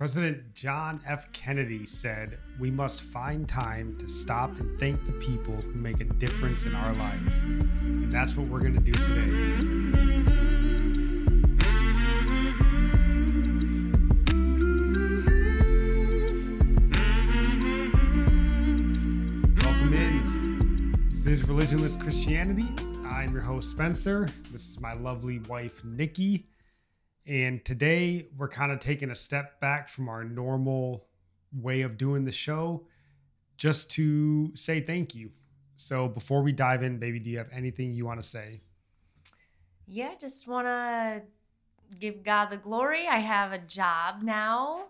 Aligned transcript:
President 0.00 0.54
John 0.54 0.98
F. 1.06 1.30
Kennedy 1.32 1.84
said, 1.84 2.38
We 2.58 2.70
must 2.70 3.02
find 3.02 3.46
time 3.46 3.98
to 3.98 4.08
stop 4.08 4.48
and 4.58 4.80
thank 4.80 5.04
the 5.04 5.12
people 5.12 5.56
who 5.56 5.74
make 5.74 6.00
a 6.00 6.04
difference 6.04 6.64
in 6.64 6.74
our 6.74 6.94
lives. 6.94 7.36
And 7.82 8.10
that's 8.10 8.34
what 8.34 8.46
we're 8.48 8.60
going 8.60 8.72
to 8.72 8.80
do 8.80 8.92
today. 8.92 9.58
Welcome 19.62 19.92
in. 19.92 20.92
This 21.10 21.26
is 21.26 21.42
Religionless 21.42 22.00
Christianity. 22.00 22.64
I'm 23.04 23.34
your 23.34 23.42
host, 23.42 23.68
Spencer. 23.68 24.26
This 24.50 24.66
is 24.70 24.80
my 24.80 24.94
lovely 24.94 25.40
wife, 25.40 25.84
Nikki. 25.84 26.46
And 27.26 27.64
today 27.64 28.28
we're 28.36 28.48
kind 28.48 28.72
of 28.72 28.78
taking 28.78 29.10
a 29.10 29.14
step 29.14 29.60
back 29.60 29.88
from 29.88 30.08
our 30.08 30.24
normal 30.24 31.06
way 31.52 31.82
of 31.82 31.98
doing 31.98 32.24
the 32.24 32.32
show 32.32 32.86
just 33.56 33.90
to 33.90 34.54
say 34.56 34.80
thank 34.80 35.14
you. 35.14 35.30
So 35.76 36.08
before 36.08 36.42
we 36.42 36.52
dive 36.52 36.82
in, 36.82 36.98
baby, 36.98 37.18
do 37.18 37.30
you 37.30 37.38
have 37.38 37.48
anything 37.52 37.92
you 37.92 38.06
want 38.06 38.22
to 38.22 38.28
say? 38.28 38.60
Yeah, 39.86 40.12
just 40.20 40.46
want 40.46 40.66
to 40.66 41.22
give 41.98 42.22
God 42.22 42.46
the 42.46 42.56
glory. 42.56 43.06
I 43.08 43.18
have 43.18 43.52
a 43.52 43.58
job 43.58 44.22
now. 44.22 44.86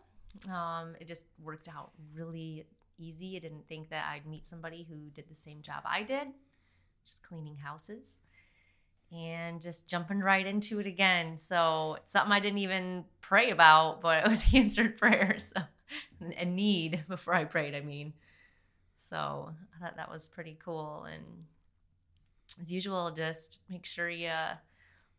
Um, 0.53 0.95
it 1.01 1.07
just 1.07 1.27
worked 1.43 1.69
out 1.69 1.91
really 2.15 2.65
easy. 2.99 3.37
I 3.37 3.41
didn't 3.41 3.67
think 3.67 3.89
that 3.91 4.05
I'd 4.11 4.27
meet 4.27 4.47
somebody 4.47 4.87
who 4.89 5.11
did 5.15 5.29
the 5.29 5.35
same 5.35 5.63
job 5.63 5.83
I 5.85 6.03
did, 6.03 6.29
just 7.05 7.23
cleaning 7.23 7.57
houses 7.57 8.21
and 9.13 9.61
just 9.61 9.89
jumping 9.89 10.21
right 10.21 10.47
into 10.47 10.79
it 10.79 10.87
again. 10.87 11.37
So 11.37 11.97
it's 11.99 12.13
something 12.13 12.33
I 12.33 12.41
didn't 12.41 12.59
even 12.59 13.05
pray 13.21 13.51
about, 13.51 14.01
but 14.01 14.25
it 14.25 14.29
was 14.29 14.45
answered 14.55 14.97
prayer. 14.97 15.37
So 15.39 15.61
a 16.37 16.45
need 16.45 17.05
before 17.09 17.35
I 17.35 17.45
prayed, 17.45 17.75
I 17.75 17.81
mean. 17.81 18.13
So 19.09 19.53
I 19.75 19.85
thought 19.85 19.97
that 19.97 20.11
was 20.11 20.29
pretty 20.29 20.57
cool. 20.65 21.07
And 21.13 21.25
as 22.61 22.73
usual, 22.73 23.11
just 23.11 23.63
make 23.69 23.85
sure 23.85 24.09
you 24.09 24.33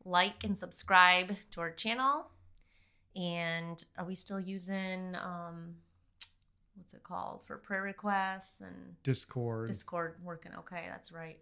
like 0.05 0.43
and 0.43 0.57
subscribe 0.57 1.35
to 1.51 1.61
our 1.61 1.71
channel. 1.71 2.27
And 3.15 3.83
are 3.97 4.05
we 4.05 4.15
still 4.15 4.39
using 4.39 5.15
um 5.21 5.75
what's 6.75 6.93
it 6.93 7.03
called 7.03 7.43
for 7.45 7.57
prayer 7.57 7.83
requests 7.83 8.61
and 8.61 8.95
Discord. 9.03 9.67
Discord 9.67 10.15
working? 10.23 10.53
Okay, 10.59 10.85
that's 10.89 11.11
right. 11.11 11.37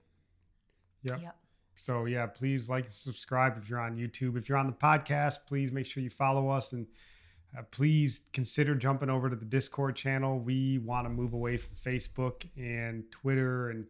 Yep. 1.03 1.21
Yep. 1.21 1.37
So 1.79 2.03
yeah, 2.03 2.25
please 2.25 2.67
like 2.67 2.87
and 2.87 2.93
subscribe 2.93 3.57
if 3.57 3.69
you're 3.69 3.79
on 3.79 3.95
YouTube. 3.95 4.37
If 4.37 4.49
you're 4.49 4.57
on 4.57 4.67
the 4.67 4.73
podcast, 4.73 5.45
please 5.47 5.71
make 5.71 5.85
sure 5.85 6.03
you 6.03 6.09
follow 6.09 6.49
us 6.49 6.73
and 6.73 6.85
uh, 7.57 7.61
please 7.71 8.19
consider 8.33 8.75
jumping 8.75 9.09
over 9.09 9.29
to 9.29 9.35
the 9.37 9.45
Discord 9.45 9.95
channel. 9.95 10.39
We 10.39 10.79
want 10.79 11.05
to 11.05 11.09
move 11.09 11.31
away 11.31 11.55
from 11.55 11.73
Facebook 11.75 12.45
and 12.57 13.09
Twitter 13.11 13.69
and 13.69 13.85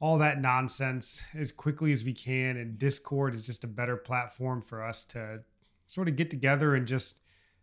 all 0.00 0.18
that 0.18 0.42
nonsense 0.42 1.22
as 1.34 1.50
quickly 1.50 1.92
as 1.92 2.04
we 2.04 2.12
can. 2.12 2.58
And 2.58 2.78
Discord 2.78 3.34
is 3.34 3.46
just 3.46 3.64
a 3.64 3.68
better 3.68 3.96
platform 3.96 4.60
for 4.60 4.84
us 4.84 5.02
to 5.04 5.40
sort 5.86 6.08
of 6.08 6.16
get 6.16 6.28
together 6.28 6.74
and 6.74 6.86
just 6.86 7.20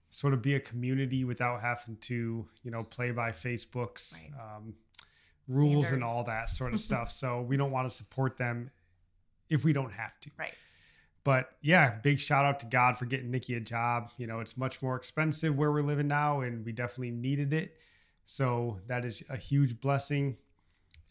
sort 0.10 0.34
of 0.34 0.42
be 0.42 0.56
a 0.56 0.60
community 0.60 1.24
without 1.24 1.62
having 1.62 1.98
to, 1.98 2.48
you 2.64 2.72
know, 2.72 2.82
play 2.82 3.12
by 3.12 3.30
Facebook's 3.30 4.20
Right. 4.24 4.56
um, 4.56 4.74
rules 5.48 5.92
and 5.92 6.04
all 6.04 6.24
that 6.24 6.50
sort 6.50 6.74
of 6.74 6.80
stuff. 6.90 7.12
So 7.12 7.44
we 7.44 7.58
don't 7.58 7.72
want 7.72 7.88
to 7.88 7.96
support 7.96 8.38
them 8.38 8.72
if 9.50 9.64
we 9.64 9.74
don't 9.74 9.94
have 9.94 10.20
to. 10.22 10.32
Right. 10.38 10.54
But 11.24 11.50
yeah, 11.62 11.96
big 12.04 12.20
shout 12.20 12.46
out 12.46 12.60
to 12.60 12.68
God 12.68 12.98
for 12.98 13.06
getting 13.06 13.32
Nikki 13.32 13.56
a 13.56 13.60
job. 13.60 14.12
You 14.18 14.28
know, 14.28 14.40
it's 14.40 14.58
much 14.58 14.82
more 14.82 14.96
expensive 14.96 15.56
where 15.56 15.72
we're 15.72 15.82
living 15.82 16.08
now, 16.08 16.42
and 16.42 16.64
we 16.64 16.72
definitely 16.72 17.12
needed 17.12 17.52
it. 17.52 17.78
So 18.26 18.80
that 18.88 19.06
is 19.06 19.24
a 19.30 19.38
huge 19.38 19.80
blessing. 19.82 20.38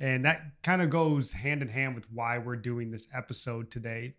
And 0.00 0.24
that 0.24 0.42
kind 0.62 0.82
of 0.82 0.90
goes 0.90 1.32
hand 1.32 1.62
in 1.62 1.68
hand 1.68 1.94
with 1.94 2.04
why 2.12 2.38
we're 2.38 2.56
doing 2.56 2.90
this 2.90 3.08
episode 3.14 3.70
today. 3.70 4.14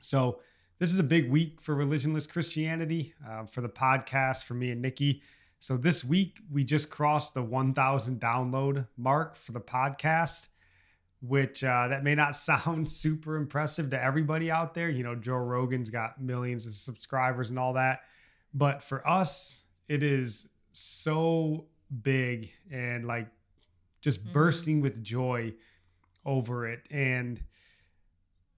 So, 0.00 0.40
this 0.78 0.92
is 0.92 0.98
a 0.98 1.04
big 1.04 1.30
week 1.30 1.60
for 1.62 1.74
religionless 1.74 2.28
Christianity 2.28 3.14
uh, 3.26 3.46
for 3.46 3.62
the 3.62 3.68
podcast 3.68 4.44
for 4.44 4.52
me 4.52 4.70
and 4.70 4.82
Nikki. 4.82 5.22
So, 5.58 5.76
this 5.76 6.04
week 6.04 6.40
we 6.50 6.64
just 6.64 6.90
crossed 6.90 7.34
the 7.34 7.42
1,000 7.42 8.20
download 8.20 8.86
mark 8.96 9.36
for 9.36 9.52
the 9.52 9.60
podcast 9.60 10.48
which 11.20 11.64
uh, 11.64 11.88
that 11.88 12.04
may 12.04 12.14
not 12.14 12.36
sound 12.36 12.88
super 12.90 13.36
impressive 13.36 13.90
to 13.90 14.02
everybody 14.02 14.50
out 14.50 14.74
there. 14.74 14.90
You 14.90 15.02
know, 15.02 15.14
Joe 15.14 15.36
Rogan's 15.36 15.90
got 15.90 16.20
millions 16.20 16.66
of 16.66 16.74
subscribers 16.74 17.50
and 17.50 17.58
all 17.58 17.72
that. 17.74 18.00
But 18.54 18.82
for 18.82 19.06
us, 19.06 19.64
it 19.88 20.02
is 20.02 20.48
so 20.72 21.66
big 22.02 22.52
and 22.70 23.06
like 23.06 23.28
just 24.00 24.24
Mhm. 24.26 24.32
bursting 24.32 24.80
with 24.80 25.02
joy 25.02 25.54
over 26.24 26.66
it. 26.68 26.86
And, 26.90 27.42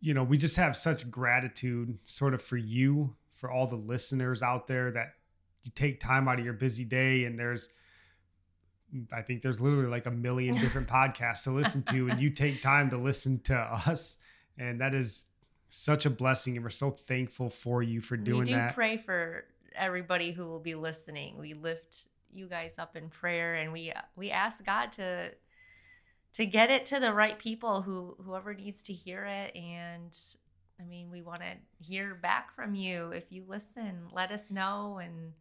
you 0.00 0.14
know, 0.14 0.25
we 0.25 0.36
just 0.38 0.56
have 0.56 0.76
such 0.76 1.10
gratitude 1.10 1.98
sort 2.06 2.34
of 2.34 2.42
for 2.42 2.56
you, 2.56 3.16
for 3.32 3.50
all 3.50 3.66
the 3.66 3.76
listeners 3.76 4.42
out 4.42 4.66
there 4.66 4.90
that 4.92 5.14
you 5.62 5.70
take 5.75 6.00
time 6.00 6.28
out 6.28 6.38
of 6.38 6.44
your 6.44 6.54
busy 6.54 6.84
day 6.84 7.25
and 7.25 7.38
there's 7.38 7.69
I 9.12 9.22
think 9.22 9.43
there's 9.43 9.60
literally 9.60 9.88
like 9.88 10.06
a 10.06 10.10
million 10.10 10.54
different 10.60 10.88
podcasts 10.88 11.44
to 11.44 11.50
listen 11.50 11.82
to, 11.84 12.09
and 12.09 12.21
you 12.21 12.31
take 12.31 12.62
time 12.62 12.91
to 12.91 12.97
listen 12.97 13.41
to 13.44 13.56
us, 13.56 14.19
and 14.56 14.81
that 14.81 14.94
is 14.94 15.25
such 15.69 16.06
a 16.06 16.10
blessing, 16.10 16.56
and 16.56 16.65
we're 16.65 16.71
so 16.71 16.91
thankful 16.91 17.50
for 17.50 17.82
you 17.82 18.00
for 18.00 18.16
doing 18.16 18.38
it. 18.38 18.41
we 18.41 18.44
do 18.47 18.54
that. 18.54 18.75
pray 18.75 18.97
for 18.97 19.44
everybody 19.75 20.32
who 20.32 20.47
will 20.49 20.60
be 20.60 20.75
listening. 20.75 21.37
We 21.38 21.54
lift 21.54 22.06
you 22.32 22.49
guys 22.49 22.78
up 22.78 22.97
in 22.97 23.09
prayer, 23.10 23.54
and 23.54 23.72
we 23.72 23.93
we 24.16 24.31
ask 24.31 24.65
God 24.65 24.93
to 24.93 25.32
to 26.32 26.47
get 26.47 26.70
it 26.70 26.87
to 26.87 27.00
the 27.00 27.12
right 27.12 27.38
people 27.38 27.82
who 27.82 28.16
whoever 28.25 28.55
needs 28.55 28.82
to 28.84 28.93
hear 28.93 29.25
it. 29.25 29.55
And 29.55 30.16
I 30.81 30.84
mean, 30.84 31.10
we 31.10 31.20
want 31.22 31.43
to 31.43 31.56
hear 31.78 32.15
back 32.15 32.55
from 32.55 32.75
you. 32.75 33.10
If 33.10 33.31
you 33.31 33.44
listen, 33.47 34.09
let 34.12 34.31
us 34.31 34.50
know 34.50 34.99
and 35.03 35.32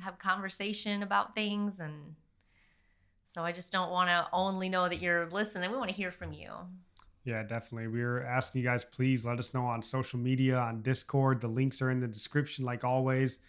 have 0.00 0.18
conversation 0.18 1.04
about 1.04 1.34
things 1.34 1.78
and. 1.78 2.16
So 3.26 3.42
I 3.44 3.52
just 3.52 3.72
don't 3.72 3.90
want 3.90 4.08
to 4.08 4.26
only 4.32 4.68
know 4.68 4.88
that 4.88 5.02
you're 5.02 5.26
listening. 5.30 5.70
We 5.70 5.76
want 5.76 5.90
to 5.90 5.94
hear 5.96 6.10
from 6.10 6.32
you. 6.32 6.50
Yeah, 7.24 7.42
definitely. 7.42 7.88
We're 7.88 8.22
asking 8.22 8.62
you 8.62 8.66
guys, 8.68 8.84
please 8.84 9.26
let 9.26 9.38
us 9.40 9.52
know 9.52 9.66
on 9.66 9.82
social 9.82 10.18
media, 10.18 10.56
on 10.56 10.80
Discord. 10.80 11.40
The 11.40 11.48
links 11.48 11.82
are 11.82 11.90
in 11.90 11.98
the 11.98 12.06
description, 12.06 12.64
like 12.64 12.84
always, 12.84 13.40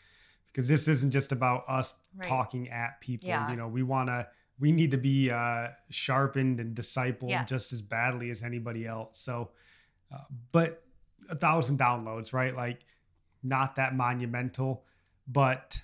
because 0.47 0.67
this 0.67 0.87
isn't 0.87 1.11
just 1.11 1.31
about 1.31 1.63
us 1.69 1.93
Right. 2.15 2.27
talking 2.27 2.69
at 2.69 2.99
people. 3.01 3.29
Yeah. 3.29 3.47
You 3.51 3.55
know, 3.55 3.67
we 3.67 3.83
want 3.83 4.09
to, 4.09 4.27
we 4.59 4.71
need 4.71 4.89
to 4.91 4.97
be 4.97 5.29
uh, 5.29 5.67
sharpened 5.91 6.59
and 6.59 6.75
discipled 6.75 7.29
Yeah. 7.29 7.43
just 7.45 7.71
as 7.71 7.83
badly 7.83 8.31
as 8.31 8.41
anybody 8.41 8.87
else. 8.87 9.19
So, 9.19 9.51
uh, 10.11 10.23
but 10.51 10.83
a 11.29 11.35
thousand 11.35 11.77
downloads, 11.77 12.33
right? 12.33 12.55
Like, 12.55 12.81
not 13.43 13.75
that 13.75 13.95
monumental, 13.95 14.83
but 15.27 15.79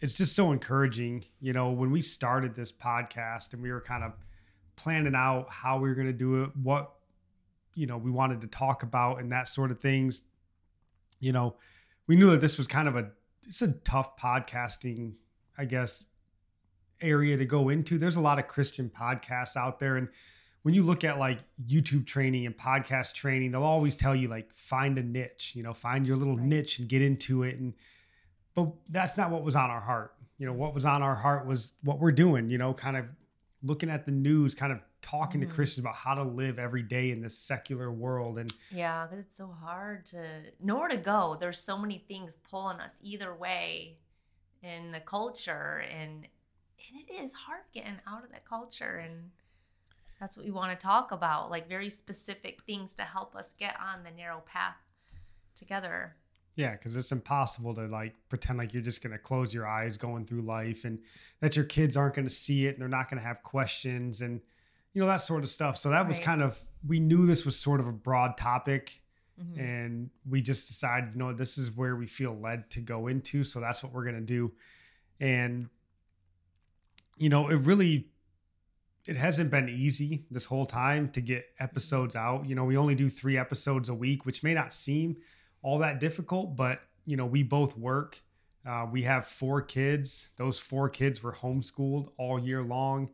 it's 0.00 0.14
just 0.14 0.34
so 0.34 0.52
encouraging. 0.52 1.24
You 1.40 1.52
know, 1.52 1.70
when 1.70 1.90
we 1.90 2.02
started 2.02 2.54
this 2.54 2.72
podcast 2.72 3.52
and 3.52 3.62
we 3.62 3.70
were 3.72 3.80
kind 3.80 4.04
of 4.04 4.12
planning 4.76 5.14
out 5.14 5.50
how 5.50 5.78
we 5.78 5.88
were 5.88 5.94
going 5.94 6.06
to 6.06 6.12
do 6.12 6.42
it, 6.44 6.50
what 6.56 6.92
you 7.74 7.86
know 7.86 7.96
we 7.98 8.10
wanted 8.10 8.40
to 8.42 8.46
talk 8.46 8.82
about, 8.82 9.20
and 9.20 9.32
that 9.32 9.48
sort 9.48 9.70
of 9.70 9.80
things. 9.80 10.24
You 11.20 11.32
know, 11.32 11.56
we 12.06 12.16
knew 12.16 12.30
that 12.30 12.40
this 12.40 12.58
was 12.58 12.66
kind 12.66 12.88
of 12.88 12.96
a 12.96 13.10
it's 13.46 13.62
a 13.62 13.72
tough 13.72 14.16
podcasting, 14.16 15.14
I 15.56 15.64
guess, 15.64 16.04
area 17.00 17.36
to 17.36 17.44
go 17.44 17.68
into. 17.68 17.98
There's 17.98 18.16
a 18.16 18.20
lot 18.20 18.38
of 18.38 18.46
Christian 18.46 18.90
podcasts 18.90 19.56
out 19.56 19.78
there, 19.78 19.96
and 19.96 20.08
when 20.62 20.74
you 20.74 20.82
look 20.82 21.04
at 21.04 21.18
like 21.18 21.38
YouTube 21.66 22.06
training 22.06 22.44
and 22.46 22.56
podcast 22.56 23.14
training, 23.14 23.52
they'll 23.52 23.62
always 23.62 23.96
tell 23.96 24.14
you 24.14 24.28
like 24.28 24.52
find 24.52 24.98
a 24.98 25.02
niche, 25.02 25.52
you 25.54 25.62
know, 25.62 25.72
find 25.72 26.06
your 26.06 26.16
little 26.16 26.36
Right. 26.36 26.46
niche 26.46 26.78
and 26.78 26.88
get 26.88 27.00
into 27.00 27.42
it. 27.42 27.58
And 27.58 27.74
but 28.64 28.74
that's 28.88 29.16
not 29.16 29.30
what 29.30 29.42
was 29.44 29.56
on 29.56 29.70
our 29.70 29.80
heart. 29.80 30.14
You 30.38 30.46
know, 30.46 30.52
what 30.52 30.74
was 30.74 30.84
on 30.84 31.02
our 31.02 31.14
heart 31.14 31.46
was 31.46 31.72
what 31.82 31.98
we're 31.98 32.12
doing, 32.12 32.50
you 32.50 32.58
know, 32.58 32.72
kind 32.74 32.96
of 32.96 33.06
looking 33.62 33.90
at 33.90 34.04
the 34.06 34.12
news, 34.12 34.54
kind 34.54 34.72
of 34.72 34.80
talking 35.00 35.40
Mhm. 35.40 35.48
to 35.48 35.54
Christians 35.54 35.84
about 35.84 35.96
how 35.96 36.14
to 36.14 36.22
live 36.22 36.58
every 36.58 36.82
day 36.82 37.10
in 37.10 37.20
this 37.20 37.36
secular 37.38 37.90
world. 37.90 38.38
And 38.38 38.52
Yeah, 38.70 39.04
because 39.06 39.24
it's 39.24 39.34
so 39.34 39.48
hard 39.48 40.06
to 40.06 40.52
nowhere 40.60 40.88
to 40.88 40.96
go. 40.96 41.36
There's 41.40 41.58
so 41.58 41.76
many 41.78 41.98
things 41.98 42.36
pulling 42.36 42.78
us 42.80 43.00
either 43.02 43.34
way 43.34 43.98
in 44.62 44.92
the 44.92 45.00
culture, 45.00 45.84
and 45.90 46.28
and 46.90 47.00
it 47.02 47.10
is 47.12 47.34
hard 47.34 47.64
getting 47.72 48.00
out 48.06 48.24
of 48.24 48.30
that 48.30 48.44
culture, 48.46 48.96
and 48.98 49.30
that's 50.18 50.36
what 50.36 50.46
we 50.46 50.50
want 50.50 50.70
to 50.70 50.76
talk 50.86 51.12
about, 51.12 51.50
like 51.50 51.68
very 51.68 51.90
specific 51.90 52.62
things 52.62 52.94
to 52.94 53.02
help 53.02 53.36
us 53.36 53.52
get 53.52 53.78
on 53.78 54.02
the 54.04 54.10
narrow 54.10 54.40
path 54.40 54.76
together. 55.54 56.16
Yeah, 56.58 56.72
because 56.72 56.96
it's 56.96 57.12
impossible 57.12 57.72
to 57.76 57.86
like 57.86 58.16
pretend 58.28 58.58
like 58.58 58.74
you're 58.74 58.82
just 58.82 59.00
gonna 59.00 59.16
close 59.16 59.54
your 59.54 59.64
eyes 59.64 59.96
going 59.96 60.26
through 60.26 60.42
life 60.42 60.84
and 60.84 60.98
that 61.38 61.54
your 61.54 61.64
kids 61.64 61.96
aren't 61.96 62.16
gonna 62.16 62.28
see 62.28 62.66
it 62.66 62.70
and 62.74 62.82
they're 62.82 62.88
not 62.88 63.08
gonna 63.08 63.22
have 63.22 63.44
questions 63.44 64.20
and 64.22 64.40
you 64.92 65.00
know 65.00 65.06
that 65.06 65.18
sort 65.20 65.44
of 65.44 65.50
stuff. 65.50 65.76
So 65.76 65.90
that 65.90 66.08
was 66.08 66.18
kind 66.18 66.42
of 66.42 66.60
we 66.84 66.98
knew 66.98 67.26
this 67.26 67.44
was 67.44 67.56
sort 67.56 67.78
of 67.78 67.86
a 67.86 67.92
broad 67.92 68.36
topic 68.36 69.00
Mhm. 69.40 69.56
and 69.56 70.10
we 70.28 70.42
just 70.42 70.66
decided, 70.66 71.14
you 71.14 71.20
know, 71.20 71.32
this 71.32 71.58
is 71.58 71.70
where 71.70 71.94
we 71.94 72.08
feel 72.08 72.36
led 72.36 72.70
to 72.72 72.80
go 72.80 73.06
into. 73.06 73.44
So 73.44 73.60
that's 73.60 73.84
what 73.84 73.92
we're 73.92 74.04
gonna 74.04 74.20
do. 74.20 74.52
And 75.20 75.68
you 77.18 77.28
know, 77.28 77.48
it 77.50 77.56
really 77.58 78.10
it 79.06 79.14
hasn't 79.14 79.52
been 79.52 79.68
easy 79.68 80.26
this 80.28 80.46
whole 80.46 80.66
time 80.66 81.08
to 81.10 81.20
get 81.20 81.46
episodes 81.60 82.16
out. 82.16 82.46
You 82.48 82.56
know, 82.56 82.64
we 82.64 82.76
only 82.76 82.96
do 82.96 83.08
3 83.08 83.38
episodes 83.38 83.88
a 83.88 83.94
week, 83.94 84.26
which 84.26 84.42
may 84.42 84.54
not 84.54 84.72
seem 84.72 85.18
all 85.68 85.78
that 85.80 86.00
difficult, 86.00 86.56
but 86.56 86.80
you 87.04 87.14
know, 87.14 87.26
we 87.26 87.42
both 87.42 87.76
work. 87.76 88.22
Uh, 88.66 88.86
we 88.90 89.02
have 89.02 89.26
four 89.26 89.60
kids. 89.60 90.28
Those 90.36 90.58
four 90.58 90.88
kids 90.88 91.22
were 91.22 91.32
homeschooled 91.32 92.08
all 92.16 92.38
year 92.38 92.64
long. 92.64 93.10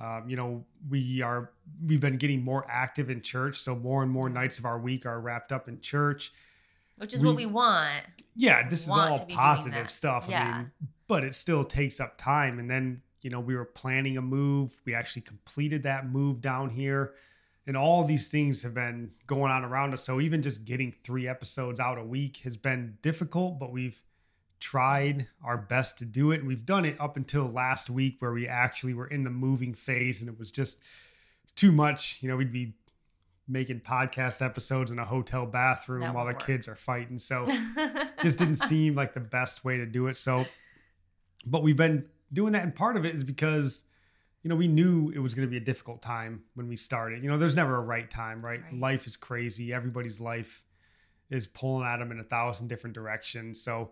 Um, 0.00 0.24
you 0.28 0.36
know, 0.36 0.64
we 0.88 1.20
are 1.20 1.50
we've 1.84 1.98
been 1.98 2.16
getting 2.16 2.44
more 2.44 2.64
active 2.70 3.10
in 3.10 3.22
church, 3.22 3.60
so 3.60 3.74
more 3.74 4.04
and 4.04 4.12
more 4.12 4.28
nights 4.28 4.60
of 4.60 4.66
our 4.66 4.78
week 4.78 5.04
are 5.04 5.20
wrapped 5.20 5.50
up 5.50 5.66
in 5.66 5.80
church, 5.80 6.32
which 6.98 7.12
is 7.12 7.22
we, 7.22 7.26
what 7.26 7.36
we 7.36 7.46
want. 7.46 8.04
Yeah, 8.36 8.68
this 8.68 8.84
is 8.84 8.90
all 8.90 9.26
positive 9.28 9.90
stuff. 9.90 10.26
Yeah. 10.28 10.42
I 10.42 10.58
mean, 10.58 10.70
but 11.08 11.24
it 11.24 11.34
still 11.34 11.64
takes 11.64 11.98
up 11.98 12.16
time. 12.16 12.60
And 12.60 12.70
then 12.70 13.02
you 13.22 13.30
know, 13.30 13.40
we 13.40 13.56
were 13.56 13.64
planning 13.64 14.16
a 14.16 14.22
move. 14.22 14.80
We 14.84 14.94
actually 14.94 15.22
completed 15.22 15.82
that 15.82 16.08
move 16.08 16.40
down 16.40 16.70
here. 16.70 17.14
And 17.66 17.76
all 17.76 18.04
these 18.04 18.28
things 18.28 18.62
have 18.62 18.74
been 18.74 19.12
going 19.26 19.52
on 19.52 19.64
around 19.64 19.92
us. 19.92 20.02
So 20.02 20.20
even 20.20 20.42
just 20.42 20.64
getting 20.64 20.94
three 21.04 21.28
episodes 21.28 21.78
out 21.78 21.98
a 21.98 22.04
week 22.04 22.38
has 22.38 22.56
been 22.56 22.96
difficult, 23.02 23.58
but 23.58 23.70
we've 23.70 24.02
tried 24.58 25.28
our 25.44 25.56
best 25.56 25.98
to 25.98 26.04
do 26.04 26.32
it. 26.32 26.44
We've 26.44 26.64
done 26.64 26.84
it 26.84 26.96
up 27.00 27.16
until 27.16 27.48
last 27.48 27.90
week 27.90 28.16
where 28.20 28.32
we 28.32 28.48
actually 28.48 28.94
were 28.94 29.06
in 29.06 29.24
the 29.24 29.30
moving 29.30 29.74
phase 29.74 30.20
and 30.20 30.28
it 30.28 30.38
was 30.38 30.50
just 30.50 30.82
too 31.54 31.72
much. 31.72 32.18
You 32.22 32.28
know, 32.28 32.36
we'd 32.36 32.52
be 32.52 32.74
making 33.50 33.80
podcast 33.80 34.44
episodes 34.44 34.90
in 34.90 34.98
a 34.98 35.04
hotel 35.04 35.44
bathroom 35.44 36.00
that 36.00 36.14
while 36.14 36.24
the 36.24 36.32
work. 36.32 36.46
kids 36.46 36.68
are 36.68 36.76
fighting. 36.76 37.18
So 37.18 37.46
just 38.22 38.38
didn't 38.38 38.56
seem 38.56 38.94
like 38.94 39.12
the 39.12 39.20
best 39.20 39.64
way 39.64 39.76
to 39.76 39.86
do 39.86 40.06
it. 40.06 40.16
So, 40.16 40.46
but 41.46 41.62
we've 41.62 41.76
been 41.76 42.04
doing 42.32 42.52
that. 42.52 42.62
And 42.62 42.74
part 42.74 42.96
of 42.96 43.04
it 43.04 43.14
is 43.14 43.24
because, 43.24 43.84
you 44.42 44.48
know, 44.48 44.56
we 44.56 44.68
knew 44.68 45.10
it 45.14 45.18
was 45.18 45.34
going 45.34 45.46
to 45.46 45.50
be 45.50 45.58
a 45.58 45.64
difficult 45.64 46.00
time 46.00 46.42
when 46.54 46.66
we 46.66 46.76
started. 46.76 47.22
You 47.22 47.30
know, 47.30 47.38
there's 47.38 47.56
never 47.56 47.76
a 47.76 47.80
right 47.80 48.10
time, 48.10 48.40
right? 48.42 48.62
right? 48.62 48.78
Life 48.78 49.06
is 49.06 49.16
crazy. 49.16 49.72
Everybody's 49.72 50.20
life 50.20 50.66
is 51.28 51.46
pulling 51.46 51.86
at 51.86 51.98
them 51.98 52.10
in 52.10 52.20
a 52.20 52.24
thousand 52.24 52.68
different 52.68 52.94
directions. 52.94 53.62
So, 53.62 53.90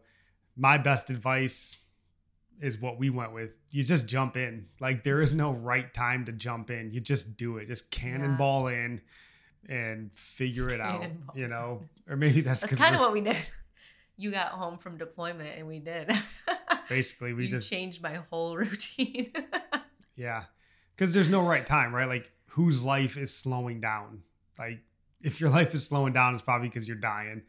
my 0.57 0.77
best 0.77 1.11
advice 1.11 1.77
is 2.61 2.81
what 2.81 2.99
we 2.99 3.11
went 3.11 3.33
with. 3.33 3.51
You 3.71 3.85
just 3.85 4.07
jump 4.07 4.37
in. 4.37 4.67
Like, 4.81 5.05
there 5.05 5.23
is 5.23 5.35
no 5.35 5.53
right 5.53 5.93
time 5.95 6.25
to 6.25 6.33
jump 6.33 6.71
in. 6.71 6.91
You 6.91 7.01
just 7.01 7.37
do 7.37 7.59
it. 7.59 7.67
Just 7.67 7.91
cannonball 7.91 8.71
yeah. 8.71 8.85
in 8.85 9.01
and 9.69 10.13
figure 10.13 10.69
it 10.69 10.81
out, 10.81 11.09
you 11.35 11.47
know? 11.47 11.83
Or 12.09 12.17
maybe 12.17 12.41
that's, 12.41 12.63
that's 12.63 12.75
kind 12.75 12.95
of 12.95 13.01
what 13.01 13.13
we 13.13 13.21
did. 13.21 13.37
You 14.21 14.33
got 14.33 14.49
home 14.49 14.79
from 14.79 14.97
deployment 14.97 15.57
and 15.57 15.69
we 15.69 15.79
did. 15.79 16.11
Basically, 16.89 17.35
we 17.35 17.47
just 17.47 17.71
changed 17.71 18.03
my 18.03 18.15
whole 18.29 18.57
routine. 18.57 19.33
Yeah. 20.19 20.45
Because 20.95 21.15
there's 21.15 21.31
no 21.31 21.47
right 21.47 21.65
time, 21.65 21.95
right? 21.95 22.09
Like, 22.09 22.33
whose 22.47 22.83
life 22.83 23.17
is 23.17 23.33
slowing 23.33 23.81
down? 23.81 24.23
Like, 24.59 24.81
if 25.23 25.41
your 25.41 25.51
life 25.59 25.75
is 25.75 25.87
slowing 25.87 26.13
down, 26.13 26.35
it's 26.35 26.43
probably 26.43 26.69
because 26.69 26.87
you're 26.87 26.97
dying. 26.97 27.43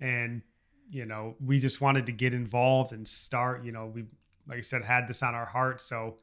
And, 0.00 0.42
you 0.88 1.04
know, 1.04 1.34
we 1.44 1.58
just 1.58 1.80
wanted 1.80 2.06
to 2.06 2.12
get 2.12 2.32
involved 2.32 2.92
and 2.92 3.06
start. 3.06 3.64
You 3.64 3.72
know, 3.72 3.86
we, 3.86 4.04
like 4.46 4.58
I 4.58 4.62
said, 4.62 4.84
had 4.84 5.08
this 5.08 5.22
on 5.22 5.34
our 5.34 5.44
heart. 5.44 5.80
So, 5.80 6.18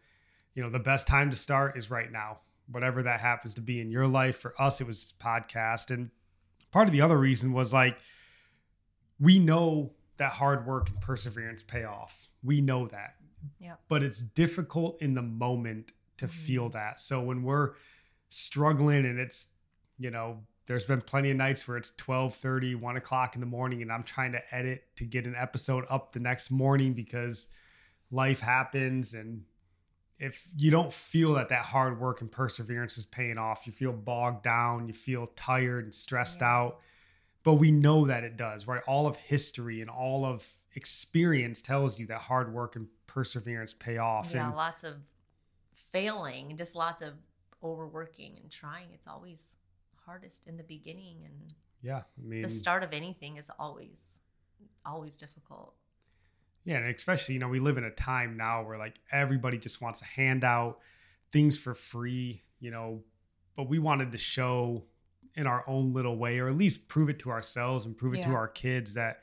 you 0.56 0.63
know, 0.63 0.69
the 0.69 0.80
best 0.80 1.06
time 1.06 1.30
to 1.31 1.36
start 1.36 1.78
is 1.78 1.92
right 1.92 2.12
now, 2.12 2.40
whatever 2.72 3.04
that 3.04 3.19
happens 3.19 3.54
to 3.56 3.62
be 3.62 3.81
in 3.81 3.92
your 3.92 4.07
life. 4.07 4.38
For 4.38 4.60
us, 4.60 4.80
it 4.80 4.88
was 4.88 5.13
podcast. 5.19 5.92
And 5.92 6.10
part 6.72 6.88
of 6.88 6.94
the 6.94 7.01
other 7.01 7.18
reason 7.18 7.51
was 7.51 7.74
like, 7.74 7.98
we 9.19 9.38
know 9.38 9.92
that 10.16 10.31
hard 10.31 10.66
work 10.66 10.90
and 10.90 11.01
perseverance 11.01 11.62
pay 11.62 11.84
off. 11.84 12.30
We 12.42 12.62
know 12.62 12.88
that. 12.88 13.16
Yeah. 13.59 13.75
But 13.88 14.03
it's 14.03 14.19
difficult 14.19 15.01
in 15.01 15.13
the 15.13 15.21
moment 15.21 15.91
to 16.18 16.25
mm-hmm. 16.25 16.33
feel 16.33 16.69
that. 16.69 17.01
So 17.01 17.21
when 17.21 17.44
we're 17.44 17.74
struggling 18.30 19.06
and 19.06 19.19
it's, 19.19 19.47
you 19.97 20.12
know, 20.12 20.39
there's 20.65 20.86
been 20.86 21.01
plenty 21.01 21.31
of 21.31 21.38
nights 21.38 21.68
where 21.68 21.77
it's 21.77 21.91
12 21.97 22.36
30, 22.36 22.75
1 22.75 22.97
o'clock 22.97 23.36
in 23.36 23.41
the 23.41 23.47
morning, 23.47 23.81
and 23.81 23.91
I'm 23.91 24.03
trying 24.03 24.33
to 24.33 24.56
edit 24.56 24.83
to 24.97 25.03
get 25.03 25.25
an 25.25 25.36
episode 25.36 25.86
up 25.89 26.13
the 26.13 26.19
next 26.19 26.51
morning 26.51 26.94
because 26.94 27.47
life 28.12 28.39
happens. 28.39 29.15
And 29.15 29.45
if 30.19 30.47
you 30.56 30.69
don't 30.69 30.94
feel 30.94 31.33
that 31.33 31.50
that 31.50 31.65
hard 31.65 32.00
work 32.00 32.21
and 32.21 32.31
perseverance 32.31 33.00
is 33.00 33.06
paying 33.06 33.39
off, 33.39 33.65
you 33.65 33.74
feel 33.74 33.91
bogged 33.91 34.44
down, 34.44 34.88
you 34.88 34.94
feel 34.94 35.27
tired 35.36 35.86
and 35.86 35.95
stressed 35.95 36.41
yeah. 36.41 36.56
out 36.56 36.80
but 37.44 37.56
we 37.56 37.71
know 37.71 38.06
that 38.06 38.24
it 38.24 38.38
does, 38.38 38.68
right? 38.68 38.81
All 38.88 39.07
of 39.07 39.15
history 39.15 39.81
and 39.81 39.89
all 39.89 40.25
of 40.25 40.47
experience 40.75 41.62
tells 41.62 42.00
you 42.00 42.07
that 42.07 42.19
hard 42.19 42.54
work 42.54 42.75
and 42.75 42.88
perseverance 43.07 43.74
pay 43.74 43.98
off. 43.98 44.31
Yeah, 44.33 44.48
and, 44.48 44.56
lots 44.56 44.83
of 44.83 44.95
failing, 45.74 46.56
just 46.57 46.75
lots 46.75 47.01
of 47.01 47.13
overworking 47.63 48.38
and 48.42 48.51
trying. 48.51 48.88
It's 48.94 49.07
always 49.07 49.57
hardest 50.06 50.48
in 50.48 50.57
the 50.57 50.63
beginning 50.63 51.18
and 51.24 51.54
yeah, 51.81 52.00
I 52.00 52.27
mean 52.27 52.42
the 52.42 52.50
start 52.50 52.83
of 52.83 52.94
anything 52.94 53.38
is 53.38 53.51
always 53.60 54.21
always 54.86 55.18
difficult. 55.18 55.75
Yeah, 56.66 56.77
and 56.77 56.94
especially, 56.94 57.36
you 57.36 57.39
know, 57.39 57.48
we 57.48 57.60
live 57.60 57.77
in 57.77 57.83
a 57.86 57.92
time 57.92 58.36
now 58.36 58.63
where 58.63 58.77
like 58.77 59.00
everybody 59.12 59.57
just 59.57 59.81
wants 59.81 60.01
a 60.01 60.06
handout, 60.06 60.80
things 61.31 61.57
for 61.57 61.74
free, 61.74 62.44
you 62.60 62.69
know, 62.72 63.01
but 63.56 63.69
we 63.69 63.80
wanted 63.80 64.12
to 64.12 64.18
show 64.18 64.83
in 65.36 65.48
our 65.48 65.63
own 65.68 65.94
little 65.94 66.18
way, 66.18 66.39
or 66.39 66.50
at 66.50 66.57
least 66.57 66.88
prove 66.89 67.10
it 67.10 67.19
to 67.19 67.30
ourselves 67.30 67.86
and 67.86 67.95
prove 67.98 68.13
it 68.13 68.19
yeah. 68.19 68.27
to 68.27 68.33
our 68.33 68.48
kids 68.48 68.94
that 68.95 69.22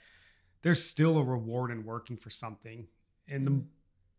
there's 0.66 0.82
still 0.82 1.16
a 1.16 1.22
reward 1.22 1.70
in 1.70 1.84
working 1.84 2.16
for 2.16 2.28
something. 2.28 2.88
And 3.28 3.46
the, 3.46 3.62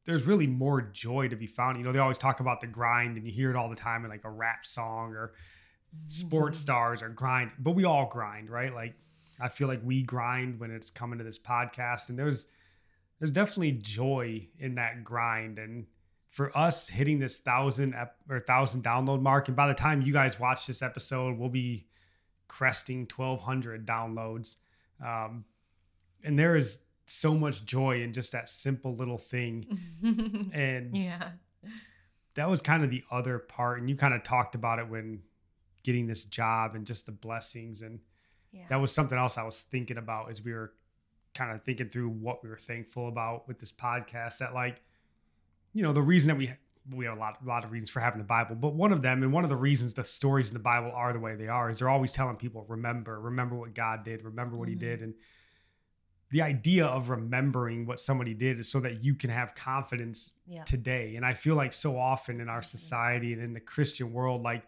there's 0.05 0.23
really 0.23 0.47
more 0.47 0.79
joy 0.79 1.27
to 1.27 1.35
be 1.35 1.45
found. 1.45 1.77
You 1.77 1.83
know, 1.83 1.91
they 1.91 1.99
always 1.99 2.17
talk 2.17 2.39
about 2.39 2.61
the 2.61 2.67
grind, 2.67 3.17
and 3.17 3.25
you 3.25 3.33
hear 3.33 3.49
it 3.49 3.57
all 3.57 3.69
the 3.69 3.75
time 3.75 4.05
in 4.05 4.09
like 4.09 4.23
a 4.23 4.29
rap 4.29 4.65
song 4.65 5.11
or 5.11 5.33
sports 6.05 6.59
mm-hmm. 6.59 6.63
stars 6.63 7.01
or 7.01 7.09
grind, 7.09 7.51
but 7.59 7.71
we 7.71 7.83
all 7.83 8.05
grind, 8.05 8.49
right? 8.49 8.73
Like, 8.73 8.93
I 9.41 9.49
feel 9.49 9.67
like 9.67 9.81
we 9.83 10.03
grind 10.03 10.57
when 10.57 10.71
it's 10.71 10.89
coming 10.89 11.17
to 11.17 11.25
this 11.25 11.37
podcast, 11.37 12.07
and 12.07 12.17
there's 12.17 12.47
there's 13.19 13.33
definitely 13.33 13.73
joy 13.73 14.47
in 14.57 14.75
that 14.75 15.03
grind 15.03 15.59
and 15.59 15.85
for 16.29 16.57
us 16.57 16.87
hitting 16.87 17.19
this 17.19 17.39
thousand 17.39 17.93
ep- 17.93 18.15
or 18.29 18.39
thousand 18.39 18.85
download 18.85 19.21
mark, 19.21 19.49
and 19.49 19.57
by 19.57 19.67
the 19.67 19.73
time 19.73 20.01
you 20.01 20.13
guys 20.13 20.39
watch 20.39 20.65
this 20.65 20.81
episode, 20.81 21.37
we'll 21.37 21.49
be 21.49 21.87
cresting 22.47 23.05
1200 23.13 23.85
downloads. 23.85 24.55
Um, 25.05 25.43
and 26.27 26.37
there 26.37 26.55
is 26.55 26.79
so 27.05 27.33
much 27.33 27.63
joy 27.65 28.01
in 28.01 28.11
just 28.11 28.33
that 28.33 28.49
simple 28.49 28.93
little 28.93 29.17
thing. 29.17 29.79
and 30.53 30.95
yeah, 30.95 31.29
that 32.35 32.49
was 32.49 32.61
kind 32.61 32.83
of 32.83 32.89
the 32.89 33.03
other 33.09 33.39
part. 33.39 33.79
And 33.79 33.89
you 33.89 33.95
kind 33.95 34.13
of 34.13 34.23
talked 34.23 34.55
about 34.55 34.79
it 34.79 34.89
when 34.89 35.21
getting 35.83 36.05
this 36.05 36.25
job 36.25 36.75
and 36.75 36.85
just 36.85 37.05
the 37.05 37.13
blessings. 37.13 37.81
And 37.81 37.99
yeah. 38.51 38.65
that 38.69 38.81
was 38.81 38.93
something 38.93 39.17
else 39.17 39.37
I 39.37 39.43
was 39.43 39.61
thinking 39.61 39.97
about 39.97 40.29
as 40.29 40.43
we 40.43 40.53
were 40.53 40.73
kind 41.33 41.51
of 41.51 41.63
thinking 41.63 41.87
through 41.87 42.09
what 42.09 42.43
we 42.43 42.49
were 42.49 42.57
thankful 42.57 43.07
about 43.07 43.47
with 43.47 43.57
this 43.59 43.71
podcast. 43.71 44.39
That 44.39 44.53
like 44.53 44.81
you 45.73 45.83
know, 45.83 45.93
the 45.93 46.01
reason 46.01 46.27
that 46.27 46.35
we 46.37 46.51
we 46.91 47.05
have 47.05 47.17
a 47.17 47.19
lot, 47.19 47.37
a 47.43 47.47
lot 47.47 47.63
of 47.63 47.71
reasons 47.71 47.89
for 47.89 47.99
having 47.99 48.19
the 48.19 48.25
Bible, 48.25 48.55
but 48.55 48.73
one 48.73 48.93
of 48.93 49.01
them, 49.01 49.21
and 49.21 49.33
one 49.33 49.43
of 49.43 49.49
the 49.49 49.57
reasons 49.57 49.93
the 49.93 50.03
stories 50.03 50.47
in 50.47 50.53
the 50.53 50.59
Bible 50.59 50.91
are 50.93 51.11
the 51.11 51.19
way 51.19 51.35
they 51.35 51.47
are, 51.47 51.69
is 51.69 51.79
they're 51.79 51.89
always 51.89 52.13
telling 52.13 52.37
people, 52.37 52.65
remember, 52.69 53.19
remember 53.19 53.55
what 53.55 53.73
God 53.73 54.05
did, 54.05 54.23
remember 54.23 54.55
what 54.55 54.69
mm-hmm. 54.69 54.79
He 54.79 54.85
did, 54.85 55.01
and 55.01 55.13
the 56.29 56.41
idea 56.41 56.85
of 56.85 57.09
remembering 57.09 57.85
what 57.85 57.99
somebody 57.99 58.33
did 58.33 58.59
is 58.59 58.69
so 58.69 58.79
that 58.81 59.03
you 59.03 59.15
can 59.15 59.29
have 59.29 59.55
confidence 59.55 60.33
yeah. 60.45 60.63
today. 60.63 61.15
And 61.15 61.25
I 61.25 61.33
feel 61.33 61.55
like 61.55 61.71
so 61.71 61.97
often 61.97 62.41
in 62.41 62.49
our 62.49 62.61
society 62.61 63.31
and 63.31 63.41
in 63.41 63.53
the 63.53 63.61
Christian 63.61 64.11
world, 64.11 64.43
like 64.43 64.63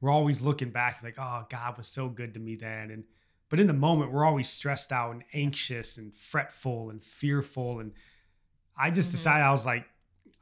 we're 0.00 0.10
always 0.10 0.40
looking 0.40 0.70
back, 0.70 1.00
like, 1.02 1.18
oh, 1.18 1.46
God 1.48 1.76
was 1.76 1.86
so 1.86 2.08
good 2.08 2.34
to 2.34 2.40
me 2.40 2.56
then, 2.56 2.90
and 2.90 3.04
but 3.48 3.58
in 3.58 3.66
the 3.66 3.72
moment, 3.72 4.12
we're 4.12 4.24
always 4.24 4.48
stressed 4.48 4.92
out 4.92 5.10
and 5.10 5.24
anxious 5.32 5.98
and 5.98 6.14
fretful 6.14 6.90
and 6.90 7.02
fearful, 7.02 7.80
and 7.80 7.92
I 8.78 8.90
just 8.90 9.08
mm-hmm. 9.08 9.16
decided 9.16 9.44
I 9.44 9.52
was 9.52 9.66
like 9.66 9.86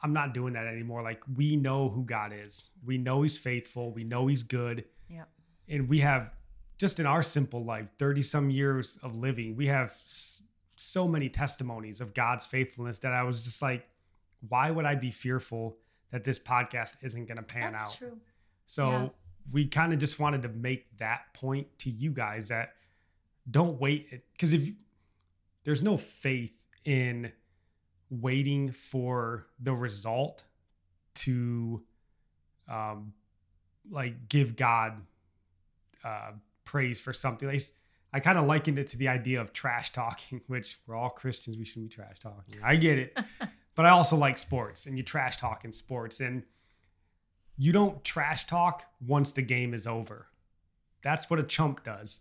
I'm 0.02 0.12
not 0.12 0.34
doing 0.34 0.52
that 0.52 0.66
anymore. 0.66 1.02
Like 1.02 1.20
we 1.36 1.56
know 1.56 1.88
who 1.88 2.04
God 2.04 2.32
is. 2.34 2.70
We 2.84 2.98
know 2.98 3.22
he's 3.22 3.36
faithful. 3.36 3.92
We 3.92 4.04
know 4.04 4.26
he's 4.26 4.42
good. 4.42 4.84
Yeah. 5.08 5.24
And 5.68 5.88
we 5.88 6.00
have 6.00 6.30
just 6.78 7.00
in 7.00 7.06
our 7.06 7.22
simple 7.22 7.64
life, 7.64 7.90
30 7.98 8.22
some 8.22 8.50
years 8.50 8.98
of 9.02 9.16
living, 9.16 9.56
we 9.56 9.66
have 9.66 9.90
s- 9.90 10.42
so 10.76 11.08
many 11.08 11.28
testimonies 11.28 12.00
of 12.00 12.14
God's 12.14 12.46
faithfulness 12.46 12.98
that 12.98 13.12
I 13.12 13.24
was 13.24 13.42
just 13.42 13.60
like, 13.60 13.86
why 14.48 14.70
would 14.70 14.84
I 14.84 14.94
be 14.94 15.10
fearful 15.10 15.76
that 16.12 16.24
this 16.24 16.38
podcast 16.38 16.96
isn't 17.02 17.26
going 17.26 17.36
to 17.36 17.42
pan 17.42 17.72
That's 17.72 17.94
out? 17.94 17.98
True. 17.98 18.18
So 18.66 18.90
yeah. 18.90 19.08
we 19.52 19.66
kind 19.66 19.92
of 19.92 19.98
just 19.98 20.20
wanted 20.20 20.42
to 20.42 20.48
make 20.48 20.96
that 20.98 21.34
point 21.34 21.66
to 21.80 21.90
you 21.90 22.12
guys 22.12 22.48
that 22.48 22.74
don't 23.50 23.80
wait 23.80 24.22
because 24.32 24.52
if 24.52 24.68
there's 25.64 25.82
no 25.82 25.96
faith 25.96 26.52
in 26.84 27.32
waiting 28.10 28.70
for 28.72 29.46
the 29.58 29.72
result 29.72 30.44
to 31.14 31.82
um 32.68 33.12
like 33.90 34.28
give 34.28 34.54
God 34.54 35.00
uh 36.04 36.32
praise 36.68 37.00
for 37.00 37.14
something. 37.14 37.48
Like, 37.48 37.62
I 38.12 38.20
kind 38.20 38.38
of 38.38 38.46
likened 38.46 38.78
it 38.78 38.88
to 38.90 38.98
the 38.98 39.08
idea 39.08 39.40
of 39.40 39.54
trash 39.54 39.90
talking, 39.90 40.42
which 40.46 40.78
we're 40.86 40.94
all 40.94 41.10
Christians, 41.10 41.56
we 41.56 41.64
shouldn't 41.64 41.90
be 41.90 41.94
trash 41.96 42.20
talking. 42.20 42.56
I 42.62 42.76
get 42.76 42.98
it. 42.98 43.18
but 43.74 43.86
I 43.86 43.90
also 43.90 44.16
like 44.16 44.36
sports 44.36 44.86
and 44.86 44.98
you 44.98 45.02
trash 45.02 45.38
talk 45.38 45.64
in 45.64 45.72
sports 45.72 46.20
and 46.20 46.42
you 47.56 47.72
don't 47.72 48.04
trash 48.04 48.44
talk 48.46 48.84
once 49.06 49.32
the 49.32 49.42
game 49.42 49.72
is 49.72 49.86
over. 49.86 50.28
That's 51.02 51.30
what 51.30 51.40
a 51.40 51.44
chump 51.44 51.84
does. 51.84 52.20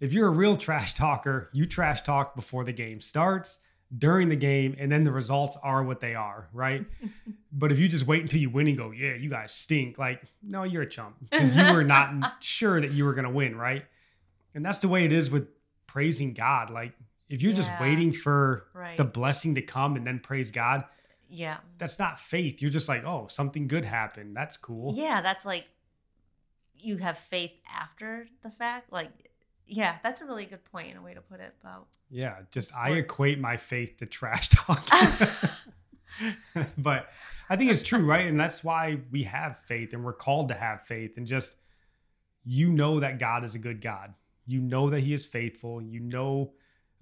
If 0.00 0.12
you're 0.12 0.26
a 0.26 0.32
real 0.32 0.56
trash 0.56 0.94
talker, 0.94 1.48
you 1.52 1.64
trash 1.64 2.02
talk 2.02 2.34
before 2.34 2.64
the 2.64 2.72
game 2.72 3.00
starts, 3.00 3.60
during 3.96 4.28
the 4.28 4.36
game, 4.36 4.74
and 4.78 4.90
then 4.90 5.04
the 5.04 5.12
results 5.12 5.56
are 5.62 5.82
what 5.82 6.00
they 6.00 6.14
are, 6.14 6.48
right? 6.52 6.84
but 7.52 7.70
if 7.70 7.78
you 7.78 7.88
just 7.88 8.06
wait 8.06 8.22
until 8.22 8.40
you 8.40 8.50
win 8.50 8.66
and 8.66 8.76
go, 8.76 8.90
yeah, 8.90 9.14
you 9.14 9.28
guys 9.30 9.52
stink, 9.52 9.98
like, 9.98 10.22
no, 10.42 10.62
you're 10.64 10.82
a 10.82 10.88
chump 10.88 11.16
because 11.20 11.56
you 11.56 11.72
were 11.72 11.84
not 11.84 12.36
sure 12.42 12.80
that 12.80 12.90
you 12.92 13.04
were 13.04 13.14
going 13.14 13.26
to 13.26 13.30
win, 13.30 13.56
right? 13.56 13.84
And 14.54 14.64
that's 14.64 14.78
the 14.78 14.88
way 14.88 15.04
it 15.04 15.12
is 15.12 15.30
with 15.30 15.48
praising 15.86 16.32
God. 16.32 16.70
Like, 16.70 16.92
if 17.28 17.42
you're 17.42 17.52
just 17.52 17.70
waiting 17.80 18.12
for 18.12 18.66
Right. 18.74 18.96
the 18.96 19.04
blessing 19.04 19.54
to 19.56 19.62
come 19.62 19.96
and 19.96 20.06
then 20.06 20.20
praise 20.20 20.50
God, 20.50 20.84
yeah. 21.28 21.58
that's 21.78 21.98
not 21.98 22.18
faith. 22.20 22.60
You're 22.62 22.70
just 22.70 22.88
like, 22.88 23.04
oh, 23.04 23.26
something 23.28 23.66
good 23.66 23.84
happened. 23.84 24.36
That's 24.36 24.56
cool. 24.56 24.94
Yeah, 24.94 25.20
that's 25.20 25.44
like 25.44 25.66
you 26.78 26.98
have 26.98 27.18
faith 27.18 27.52
after 27.72 28.26
the 28.42 28.50
fact. 28.50 28.92
Like, 28.92 29.10
yeah, 29.66 29.96
that's 30.02 30.20
a 30.20 30.26
really 30.26 30.46
good 30.46 30.64
point 30.64 30.88
and 30.88 30.98
a 30.98 31.02
way 31.02 31.14
to 31.14 31.20
put 31.20 31.40
it. 31.40 31.54
About 31.60 31.88
Yeah, 32.10 32.36
just 32.50 32.76
I 32.76 32.90
equate 32.92 33.38
my 33.38 33.56
faith 33.56 33.98
to 33.98 34.06
trash 34.06 34.48
talk. 34.50 34.86
but 36.78 37.08
I 37.48 37.56
think 37.56 37.70
it's 37.70 37.82
true, 37.82 38.04
right? 38.04 38.26
And 38.26 38.38
that's 38.38 38.62
why 38.62 39.00
we 39.10 39.22
have 39.24 39.58
faith 39.58 39.92
and 39.92 40.04
we're 40.04 40.12
called 40.12 40.48
to 40.48 40.54
have 40.54 40.82
faith 40.82 41.16
and 41.16 41.26
just 41.26 41.56
you 42.44 42.70
know 42.70 43.00
that 43.00 43.18
God 43.18 43.44
is 43.44 43.54
a 43.54 43.58
good 43.58 43.80
God. 43.80 44.14
You 44.46 44.60
know 44.60 44.90
that 44.90 45.00
he 45.00 45.14
is 45.14 45.24
faithful. 45.24 45.80
You 45.80 46.00
know 46.00 46.52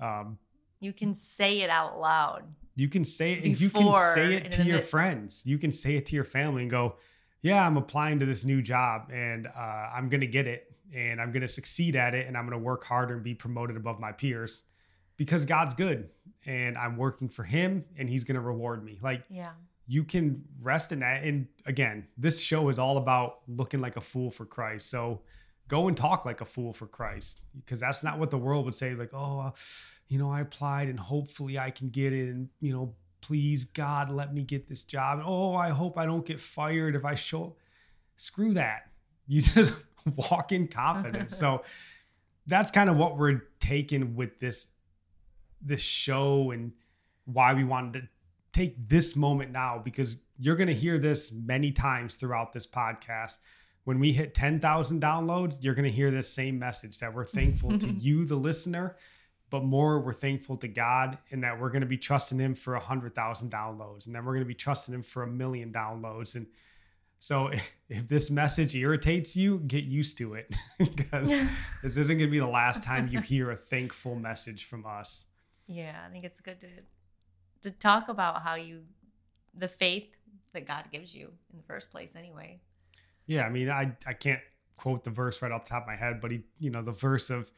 um, 0.00 0.38
you 0.80 0.92
can 0.92 1.14
say 1.14 1.60
it 1.60 1.70
out 1.70 1.98
loud. 2.00 2.42
you 2.74 2.88
can 2.88 3.04
say 3.04 3.32
it 3.34 3.44
and 3.44 3.60
you 3.60 3.70
can 3.70 3.92
say 4.14 4.34
it 4.34 4.52
to 4.52 4.64
your 4.64 4.76
midst. 4.76 4.90
friends. 4.90 5.42
You 5.44 5.58
can 5.58 5.72
say 5.72 5.96
it 5.96 6.06
to 6.06 6.14
your 6.14 6.24
family 6.24 6.62
and 6.62 6.70
go, 6.70 6.96
"Yeah, 7.40 7.64
I'm 7.64 7.76
applying 7.76 8.18
to 8.20 8.26
this 8.26 8.44
new 8.44 8.62
job 8.62 9.10
and 9.12 9.46
uh, 9.46 9.90
I'm 9.94 10.08
going 10.08 10.20
to 10.20 10.26
get 10.26 10.46
it 10.46 10.71
and 10.94 11.20
I'm 11.20 11.32
going 11.32 11.42
to 11.42 11.48
succeed 11.48 11.96
at 11.96 12.14
it 12.14 12.26
and 12.26 12.36
I'm 12.36 12.46
going 12.46 12.58
to 12.58 12.64
work 12.64 12.84
harder 12.84 13.14
and 13.14 13.22
be 13.22 13.34
promoted 13.34 13.76
above 13.76 13.98
my 14.00 14.12
peers 14.12 14.62
because 15.16 15.44
God's 15.44 15.74
good 15.74 16.08
and 16.46 16.76
I'm 16.76 16.96
working 16.96 17.28
for 17.28 17.44
him 17.44 17.84
and 17.96 18.08
he's 18.08 18.24
going 18.24 18.34
to 18.36 18.40
reward 18.40 18.84
me." 18.84 18.98
Like 19.02 19.24
Yeah. 19.28 19.52
you 19.86 20.04
can 20.04 20.44
rest 20.60 20.92
in 20.92 21.00
that 21.00 21.24
and 21.24 21.46
again, 21.66 22.06
this 22.16 22.40
show 22.40 22.68
is 22.68 22.78
all 22.78 22.98
about 22.98 23.40
looking 23.48 23.80
like 23.80 23.96
a 23.96 24.00
fool 24.00 24.30
for 24.30 24.44
Christ. 24.46 24.90
So 24.90 25.22
go 25.68 25.88
and 25.88 25.96
talk 25.96 26.24
like 26.24 26.40
a 26.40 26.44
fool 26.44 26.72
for 26.72 26.86
Christ 26.86 27.40
because 27.56 27.80
that's 27.80 28.02
not 28.02 28.18
what 28.18 28.30
the 28.30 28.38
world 28.38 28.64
would 28.66 28.74
say 28.74 28.94
like, 28.94 29.10
"Oh, 29.14 29.40
uh, 29.40 29.50
you 30.08 30.18
know, 30.18 30.30
I 30.30 30.40
applied 30.40 30.88
and 30.88 30.98
hopefully 31.00 31.58
I 31.58 31.70
can 31.70 31.88
get 31.88 32.12
it 32.12 32.28
and, 32.28 32.48
you 32.60 32.72
know, 32.72 32.94
please 33.22 33.64
God, 33.64 34.10
let 34.10 34.34
me 34.34 34.42
get 34.42 34.68
this 34.68 34.82
job. 34.82 35.22
Oh, 35.24 35.54
I 35.54 35.70
hope 35.70 35.96
I 35.96 36.04
don't 36.04 36.26
get 36.26 36.40
fired 36.40 36.94
if 36.96 37.04
I 37.04 37.14
show 37.14 37.56
screw 38.16 38.52
that. 38.54 38.90
You 39.26 39.40
just 39.54 39.72
walk 40.16 40.52
in 40.52 40.68
confidence. 40.68 41.36
so 41.36 41.64
that's 42.46 42.70
kind 42.70 42.90
of 42.90 42.96
what 42.96 43.16
we're 43.16 43.42
taking 43.60 44.16
with 44.16 44.40
this 44.40 44.68
this 45.64 45.80
show 45.80 46.50
and 46.50 46.72
why 47.24 47.54
we 47.54 47.62
wanted 47.62 47.92
to 47.92 48.08
take 48.52 48.88
this 48.88 49.16
moment 49.16 49.50
now 49.50 49.80
because 49.82 50.16
you're 50.38 50.56
going 50.56 50.68
to 50.68 50.74
hear 50.74 50.98
this 50.98 51.32
many 51.32 51.70
times 51.70 52.14
throughout 52.14 52.52
this 52.52 52.66
podcast. 52.66 53.38
When 53.84 53.98
we 53.98 54.12
hit 54.12 54.34
10,000 54.34 55.00
downloads, 55.00 55.58
you're 55.60 55.74
going 55.74 55.88
to 55.88 55.90
hear 55.90 56.10
this 56.10 56.28
same 56.28 56.58
message 56.58 56.98
that 56.98 57.14
we're 57.14 57.24
thankful 57.24 57.78
to 57.78 57.86
you, 57.98 58.24
the 58.24 58.36
listener, 58.36 58.96
but 59.50 59.64
more 59.64 60.00
we're 60.00 60.12
thankful 60.12 60.56
to 60.58 60.68
God 60.68 61.18
and 61.30 61.42
that 61.42 61.60
we're 61.60 61.70
going 61.70 61.82
to 61.82 61.86
be 61.86 61.96
trusting 61.96 62.38
Him 62.38 62.54
for 62.54 62.74
100,000 62.74 63.50
downloads. 63.50 64.06
And 64.06 64.14
then 64.14 64.24
we're 64.24 64.32
going 64.34 64.44
to 64.44 64.48
be 64.48 64.54
trusting 64.54 64.94
Him 64.94 65.02
for 65.02 65.22
a 65.22 65.26
million 65.26 65.72
downloads. 65.72 66.34
And 66.34 66.46
so 67.22 67.50
if, 67.88 68.08
this 68.08 68.30
message 68.30 68.74
irritates 68.74 69.36
you, 69.36 69.60
get 69.60 69.84
used 69.84 70.18
to 70.18 70.34
it 70.34 70.52
because 70.78 71.30
this 71.82 71.96
isn't 71.96 72.18
going 72.18 72.28
to 72.28 72.32
be 72.32 72.40
the 72.40 72.46
last 72.46 72.82
time 72.82 73.06
you 73.06 73.20
hear 73.20 73.52
a 73.52 73.56
thankful 73.56 74.16
message 74.16 74.64
from 74.64 74.84
us. 74.84 75.26
Yeah, 75.68 75.96
I 76.04 76.10
think 76.10 76.24
it's 76.24 76.40
good 76.40 76.60
to 76.60 76.68
to 77.62 77.70
talk 77.70 78.08
about 78.08 78.42
how 78.42 78.56
you 78.56 78.82
the 79.54 79.68
faith 79.68 80.08
that 80.52 80.66
God 80.66 80.86
gives 80.90 81.14
you 81.14 81.30
in 81.52 81.58
the 81.58 81.62
first 81.62 81.92
place 81.92 82.16
anyway. 82.16 82.60
Yeah, 83.26 83.42
I 83.42 83.50
mean, 83.50 83.70
I 83.70 83.92
I 84.04 84.14
can't 84.14 84.40
quote 84.76 85.04
the 85.04 85.10
verse 85.10 85.40
right 85.42 85.52
off 85.52 85.64
the 85.64 85.70
top 85.70 85.84
of 85.84 85.86
my 85.86 85.96
head, 85.96 86.20
but 86.20 86.32
he, 86.32 86.40
you 86.58 86.70
know, 86.70 86.82
the 86.82 86.90
verse 86.90 87.30
of 87.30 87.52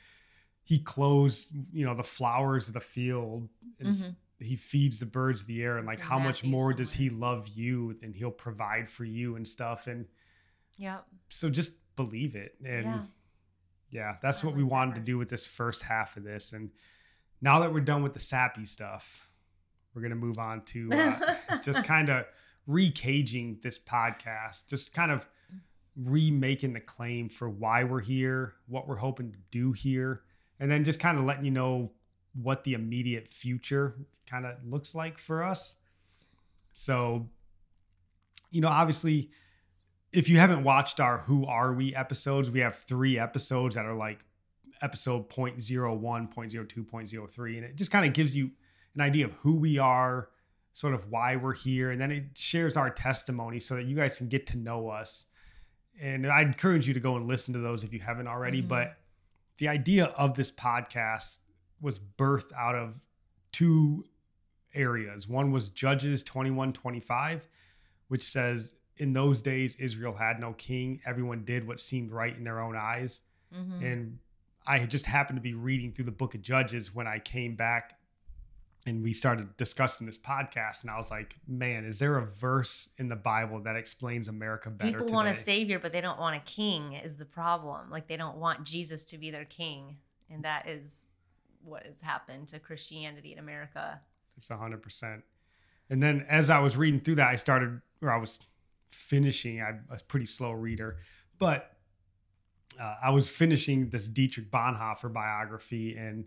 he 0.62 0.78
clothes, 0.78 1.46
you 1.72 1.86
know, 1.86 1.94
the 1.94 2.02
flowers 2.02 2.68
of 2.68 2.74
the 2.74 2.80
field 2.80 3.48
and 3.80 3.88
Mhm. 3.88 4.14
He 4.40 4.56
feeds 4.56 4.98
the 4.98 5.06
birds 5.06 5.40
of 5.42 5.46
the 5.46 5.62
air 5.62 5.78
and 5.78 5.86
like 5.86 5.98
in 6.00 6.04
how 6.04 6.18
much 6.18 6.44
more 6.44 6.72
does 6.72 6.92
he 6.92 7.08
love 7.10 7.48
you 7.48 7.96
and 8.02 8.14
he'll 8.14 8.30
provide 8.30 8.90
for 8.90 9.04
you 9.04 9.36
and 9.36 9.46
stuff 9.46 9.86
and 9.86 10.06
Yeah. 10.76 10.98
so 11.28 11.48
just 11.50 11.78
believe 11.96 12.34
it 12.34 12.56
and 12.64 12.84
Yeah. 12.84 13.02
yeah, 13.90 14.16
that's 14.20 14.42
I 14.42 14.46
what 14.48 14.56
we 14.56 14.62
like 14.62 14.72
wanted 14.72 14.94
to 14.96 15.00
do 15.00 15.18
with 15.18 15.28
this 15.28 15.46
first 15.46 15.82
half 15.82 16.16
of 16.16 16.24
this 16.24 16.52
and 16.52 16.70
now 17.40 17.60
that 17.60 17.72
we're 17.72 17.80
done 17.80 18.02
with 18.02 18.14
the 18.14 18.20
sappy 18.20 18.64
stuff, 18.64 19.28
we're 19.94 20.00
going 20.02 20.10
to 20.10 20.16
move 20.16 20.38
on 20.38 20.62
to 20.66 20.90
uh, 20.92 21.34
just 21.62 21.84
kind 21.84 22.08
of 22.08 22.24
recaging 22.68 23.60
this 23.62 23.78
podcast, 23.78 24.66
just 24.66 24.92
kind 24.94 25.10
of 25.12 25.26
remaking 25.96 26.72
the 26.72 26.80
claim 26.80 27.28
for 27.28 27.48
why 27.48 27.84
we're 27.84 28.00
here, 28.00 28.54
what 28.66 28.88
we're 28.88 28.96
hoping 28.96 29.30
to 29.32 29.38
do 29.50 29.72
here, 29.72 30.22
and 30.58 30.70
then 30.70 30.84
just 30.84 30.98
kind 31.00 31.18
of 31.18 31.24
letting 31.24 31.44
you 31.44 31.50
know 31.50 31.92
what 32.34 32.64
the 32.64 32.74
immediate 32.74 33.28
future 33.28 33.94
kind 34.26 34.44
of 34.46 34.56
looks 34.64 34.94
like 34.94 35.18
for 35.18 35.42
us. 35.42 35.76
So, 36.72 37.28
you 38.50 38.60
know, 38.60 38.68
obviously, 38.68 39.30
if 40.12 40.28
you 40.28 40.38
haven't 40.38 40.64
watched 40.64 41.00
our 41.00 41.18
Who 41.18 41.46
Are 41.46 41.72
We 41.72 41.94
episodes, 41.94 42.50
we 42.50 42.60
have 42.60 42.76
three 42.76 43.18
episodes 43.18 43.74
that 43.76 43.84
are 43.84 43.94
like 43.94 44.24
episode 44.82 45.28
0.01, 45.30 45.56
0.02, 45.60 46.66
0.03, 46.66 47.56
and 47.56 47.64
it 47.64 47.76
just 47.76 47.90
kind 47.90 48.06
of 48.06 48.12
gives 48.12 48.36
you 48.36 48.50
an 48.94 49.00
idea 49.00 49.24
of 49.24 49.32
who 49.34 49.54
we 49.54 49.78
are, 49.78 50.28
sort 50.72 50.94
of 50.94 51.10
why 51.10 51.36
we're 51.36 51.54
here, 51.54 51.90
and 51.90 52.00
then 52.00 52.10
it 52.10 52.24
shares 52.34 52.76
our 52.76 52.90
testimony 52.90 53.60
so 53.60 53.76
that 53.76 53.84
you 53.84 53.96
guys 53.96 54.18
can 54.18 54.28
get 54.28 54.46
to 54.48 54.56
know 54.56 54.88
us. 54.88 55.26
And 56.00 56.26
I 56.26 56.42
encourage 56.42 56.88
you 56.88 56.94
to 56.94 57.00
go 57.00 57.16
and 57.16 57.28
listen 57.28 57.54
to 57.54 57.60
those 57.60 57.84
if 57.84 57.92
you 57.92 58.00
haven't 58.00 58.26
already. 58.26 58.60
Mhm. 58.60 58.68
But 58.68 58.98
the 59.58 59.68
idea 59.68 60.06
of 60.06 60.34
this 60.34 60.50
podcast 60.50 61.38
was 61.80 61.98
birthed 61.98 62.52
out 62.56 62.74
of 62.74 63.00
two 63.52 64.04
areas. 64.74 65.28
One 65.28 65.52
was 65.52 65.68
Judges 65.68 66.22
21 66.22 66.72
25, 66.72 67.48
which 68.08 68.22
says, 68.22 68.74
In 68.96 69.12
those 69.12 69.42
days, 69.42 69.74
Israel 69.76 70.14
had 70.14 70.38
no 70.40 70.52
king. 70.52 71.00
Everyone 71.04 71.44
did 71.44 71.66
what 71.66 71.80
seemed 71.80 72.12
right 72.12 72.36
in 72.36 72.44
their 72.44 72.60
own 72.60 72.76
eyes. 72.76 73.22
Mhm. 73.52 73.82
And 73.82 74.18
I 74.66 74.78
had 74.78 74.90
just 74.90 75.06
happened 75.06 75.36
to 75.36 75.42
be 75.42 75.54
reading 75.54 75.92
through 75.92 76.06
the 76.06 76.12
book 76.12 76.34
of 76.34 76.42
Judges 76.42 76.94
when 76.94 77.06
I 77.06 77.18
came 77.18 77.54
back 77.54 77.98
and 78.86 79.02
we 79.02 79.14
started 79.14 79.56
discussing 79.56 80.06
this 80.06 80.18
podcast. 80.18 80.82
And 80.82 80.90
I 80.90 80.96
was 80.96 81.10
like, 81.10 81.36
man, 81.46 81.84
is 81.84 81.98
there 81.98 82.18
a 82.18 82.26
verse 82.26 82.90
in 82.98 83.08
the 83.08 83.16
Bible 83.16 83.60
that 83.60 83.76
explains 83.76 84.28
America 84.28 84.70
better? 84.70 85.00
People 85.00 85.14
want 85.14 85.28
a 85.28 85.34
savior, 85.34 85.78
but 85.78 85.92
they 85.92 86.00
don't 86.00 86.18
want 86.18 86.36
a 86.36 86.40
king 86.40 86.92
is 86.92 87.16
the 87.16 87.24
problem. 87.24 87.90
Like 87.90 88.08
they 88.08 88.16
don't 88.16 88.36
want 88.36 88.64
Jesus 88.64 89.04
to 89.06 89.18
be 89.18 89.30
their 89.30 89.46
king. 89.46 89.98
And 90.30 90.44
that 90.44 90.68
is 90.68 91.06
what 91.64 91.86
has 91.86 92.00
happened 92.00 92.48
to 92.48 92.58
Christianity 92.58 93.32
in 93.32 93.38
America. 93.38 94.00
It's 94.36 94.48
hundred 94.48 94.82
percent. 94.82 95.22
And 95.90 96.02
then 96.02 96.24
as 96.28 96.50
I 96.50 96.60
was 96.60 96.76
reading 96.76 97.00
through 97.00 97.16
that, 97.16 97.28
I 97.28 97.36
started, 97.36 97.80
or 98.02 98.10
I 98.10 98.16
was 98.16 98.38
finishing. 98.92 99.60
I'm 99.60 99.84
a 99.90 99.98
pretty 100.02 100.26
slow 100.26 100.52
reader, 100.52 100.96
but 101.38 101.76
uh, 102.80 102.94
I 103.02 103.10
was 103.10 103.28
finishing 103.28 103.90
this 103.90 104.08
Dietrich 104.08 104.50
Bonhoeffer 104.50 105.12
biography, 105.12 105.96
and 105.96 106.24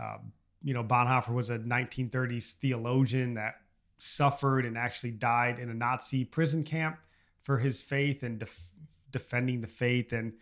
um, 0.00 0.32
you 0.62 0.74
know, 0.74 0.84
Bonhoeffer 0.84 1.32
was 1.32 1.50
a 1.50 1.58
1930s 1.58 2.52
theologian 2.54 3.34
that 3.34 3.54
suffered 3.98 4.64
and 4.64 4.76
actually 4.76 5.12
died 5.12 5.58
in 5.58 5.70
a 5.70 5.74
Nazi 5.74 6.24
prison 6.24 6.64
camp 6.64 6.98
for 7.42 7.58
his 7.58 7.80
faith 7.80 8.22
and 8.22 8.38
def- 8.38 8.72
defending 9.10 9.60
the 9.60 9.66
faith. 9.66 10.12
And 10.12 10.34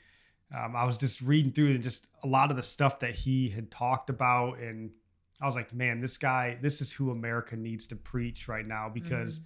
um, 0.57 0.75
I 0.77 0.85
was 0.85 0.97
just 0.99 1.21
reading 1.21 1.53
through 1.53 1.69
and 1.69 1.83
just 1.83 2.07
a 2.23 2.27
lot 2.27 2.51
of 2.51 2.57
the 2.57 2.63
stuff 2.63 3.01
that 3.01 3.15
he 3.15 3.49
had 3.49 3.71
talked 3.71 4.11
about 4.11 4.59
and 4.59 4.91
I 5.41 5.47
was 5.47 5.55
like, 5.55 5.73
man, 5.73 6.01
this 6.01 6.17
guy, 6.17 6.59
this 6.61 6.81
is 6.81 6.91
who 6.91 7.11
America 7.11 7.55
needs 7.57 7.87
to 7.89 7.97
preach 7.97 8.49
right 8.49 8.67
now 8.67 8.91
because 8.93 9.41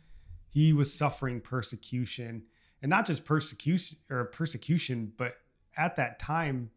he 0.48 0.72
was 0.72 0.92
suffering 0.92 1.40
persecution 1.40 2.44
and 2.80 2.90
not 2.90 3.06
just 3.06 3.24
persecution 3.24 3.98
or 4.10 4.24
persecution, 4.24 5.12
but 5.16 5.36
at 5.76 5.96
that 5.96 6.18
time, 6.18 6.70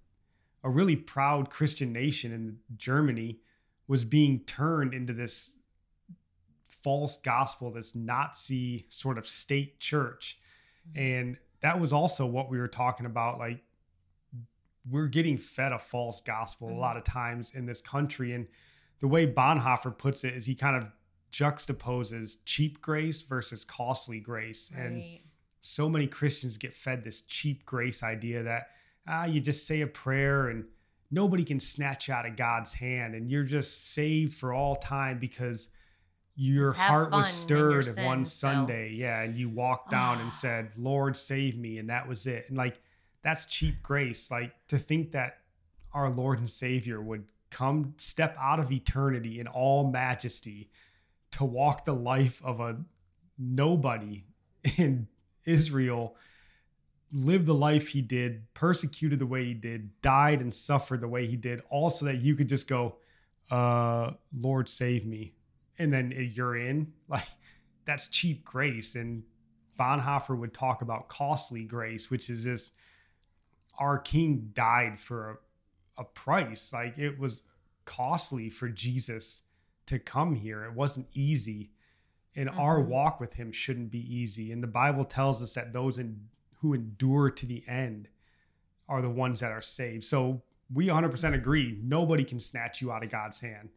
a 0.64 0.70
really 0.70 0.96
proud 0.96 1.50
Christian 1.50 1.94
nation 1.94 2.32
in 2.32 2.58
Germany 2.78 3.40
was 3.88 4.04
being 4.04 4.40
turned 4.42 4.94
into 4.94 5.14
this 5.14 5.56
false 6.68 7.18
gospel, 7.18 7.72
this 7.72 7.96
Nazi 7.96 8.86
sort 8.90 9.18
of 9.18 9.28
state 9.28 9.80
church. 9.80 10.40
And 10.96 11.38
that 11.62 11.80
was 11.80 11.92
also 11.94 12.26
what 12.26 12.50
we 12.50 12.60
were 12.60 12.68
talking 12.68 13.06
about. 13.06 13.40
Like, 13.40 13.64
we're 14.90 15.08
getting 15.08 15.38
fed 15.38 15.72
a 15.72 15.80
false 15.80 16.22
gospel 16.22 16.70
a 16.70 16.72
Mhm. 16.74 16.80
lot 16.80 16.98
of 16.98 17.04
times 17.04 17.52
in 17.56 17.66
this 17.66 17.82
country. 17.82 18.34
And 18.34 18.48
the 19.00 19.08
way 19.08 19.26
Bonhoeffer 19.26 19.98
puts 19.98 20.24
it 20.24 20.34
is 20.36 20.46
he 20.46 20.56
kind 20.56 20.76
of 20.76 20.92
juxtaposes 21.32 22.38
cheap 22.46 22.82
grace 22.82 23.22
versus 23.22 23.64
costly 23.66 24.20
grace. 24.20 24.72
And 24.76 25.04
so 25.62 25.90
many 25.90 26.08
Christians 26.08 26.58
get 26.58 26.74
fed 26.74 27.04
this 27.04 27.22
cheap 27.22 27.66
grace 27.66 28.04
idea 28.04 28.44
that 28.44 28.70
ah, 29.08 29.26
you 29.26 29.40
just 29.40 29.68
say 29.68 29.82
a 29.82 29.88
prayer 29.88 30.50
and 30.50 30.66
nobody 31.12 31.44
can 31.44 31.60
snatch 31.60 32.10
out 32.10 32.26
of 32.26 32.36
God's 32.36 32.74
hand 32.74 33.14
and 33.14 33.30
you're 33.30 33.44
just 33.44 33.92
saved 33.94 34.34
for 34.34 34.52
all 34.52 34.76
time 34.78 35.20
because 35.20 35.70
your 36.36 36.74
heart 36.74 37.12
was 37.12 37.46
fun 37.46 37.58
in 37.58 37.72
your 37.72 37.82
stirred 37.84 38.06
one 38.06 38.26
so- 38.26 38.48
Sunday. 38.48 38.92
Yeah. 38.94 39.22
And 39.22 39.38
you 39.38 39.48
walked 39.50 39.92
down 39.92 40.20
and 40.20 40.34
said, 40.34 40.72
Lord, 40.76 41.16
save 41.16 41.56
me. 41.58 41.78
And 41.78 41.90
that 41.90 42.08
was 42.08 42.26
it. 42.28 42.46
And 42.50 42.58
like, 42.58 42.80
that's 43.26 43.48
cheap 43.48 43.82
grace. 43.82 44.30
Like 44.30 44.54
to 44.68 44.78
think 44.78 45.12
that 45.14 45.40
our 45.94 46.12
Lord 46.12 46.38
and 46.38 46.50
Savior 46.50 47.02
would 47.02 47.26
come 47.50 47.96
step 47.98 48.38
out 48.40 48.60
of 48.60 48.72
eternity 48.72 49.40
in 49.40 49.48
all 49.48 49.90
majesty 49.90 50.70
to 51.32 51.44
walk 51.44 51.86
the 51.86 51.96
life 51.96 52.40
of 52.46 52.60
a 52.60 52.78
nobody 53.40 54.26
in 54.78 55.08
Israel, 55.44 56.16
live 57.12 57.48
the 57.48 57.56
life 57.56 57.88
he 57.88 58.02
did, 58.04 58.44
persecuted 58.54 59.18
the 59.18 59.26
way 59.26 59.44
he 59.46 59.56
did, 59.56 59.90
died 60.02 60.40
and 60.40 60.54
suffered 60.54 61.02
the 61.02 61.08
way 61.08 61.26
he 61.26 61.36
did, 61.36 61.62
all 61.72 61.90
so 61.90 62.06
that 62.06 62.18
you 62.18 62.36
could 62.36 62.48
just 62.48 62.68
go, 62.68 62.98
uh, 63.50 64.12
Lord, 64.38 64.70
save 64.70 65.04
me. 65.04 65.34
And 65.80 65.92
then 65.92 66.14
you're 66.34 66.58
in. 66.58 66.94
Like, 67.08 67.28
that's 67.86 68.08
cheap 68.08 68.44
grace. 68.44 68.94
And 68.94 69.24
Bonhoeffer 69.80 70.38
would 70.38 70.54
talk 70.54 70.84
about 70.84 71.08
costly 71.08 71.64
grace, 71.64 72.12
which 72.12 72.30
is 72.30 72.44
this 72.44 72.72
our 73.80 73.98
king 74.00 74.52
died 74.54 75.00
for 75.00 75.40
a, 75.98 76.02
a 76.02 76.04
price. 76.04 76.72
Like, 76.74 76.98
it 76.98 77.18
was 77.20 77.44
costly 77.86 78.50
for 78.50 78.70
Jesus 78.70 79.42
to 79.86 80.00
come 80.00 80.36
here. 80.36 80.64
It 80.66 80.74
wasn't 80.74 81.08
easy. 81.14 81.72
And 82.36 82.50
our 82.50 82.80
Mhm. 82.80 82.88
walk 82.88 83.20
with 83.20 83.36
him 83.36 83.52
shouldn't 83.52 83.92
be 83.92 84.00
easy. 84.14 84.52
And 84.52 84.62
the 84.62 84.68
Bible 84.68 85.06
tells 85.06 85.42
us 85.42 85.54
that 85.54 85.72
those 85.74 85.98
in, 85.98 86.28
who 86.60 86.74
endure 86.74 87.30
to 87.30 87.46
the 87.46 87.64
end 87.68 88.10
are 88.90 89.02
the 89.02 89.10
ones 89.10 89.40
that 89.40 89.52
are 89.52 89.62
saved. 89.62 90.04
So 90.04 90.42
we 90.74 90.88
100% 90.90 91.34
agree. 91.36 91.80
Nobody 91.84 92.24
can 92.24 92.40
snatch 92.40 92.82
you 92.82 92.92
out 92.92 93.04
of 93.04 93.10
God's 93.10 93.40
hand, 93.40 93.70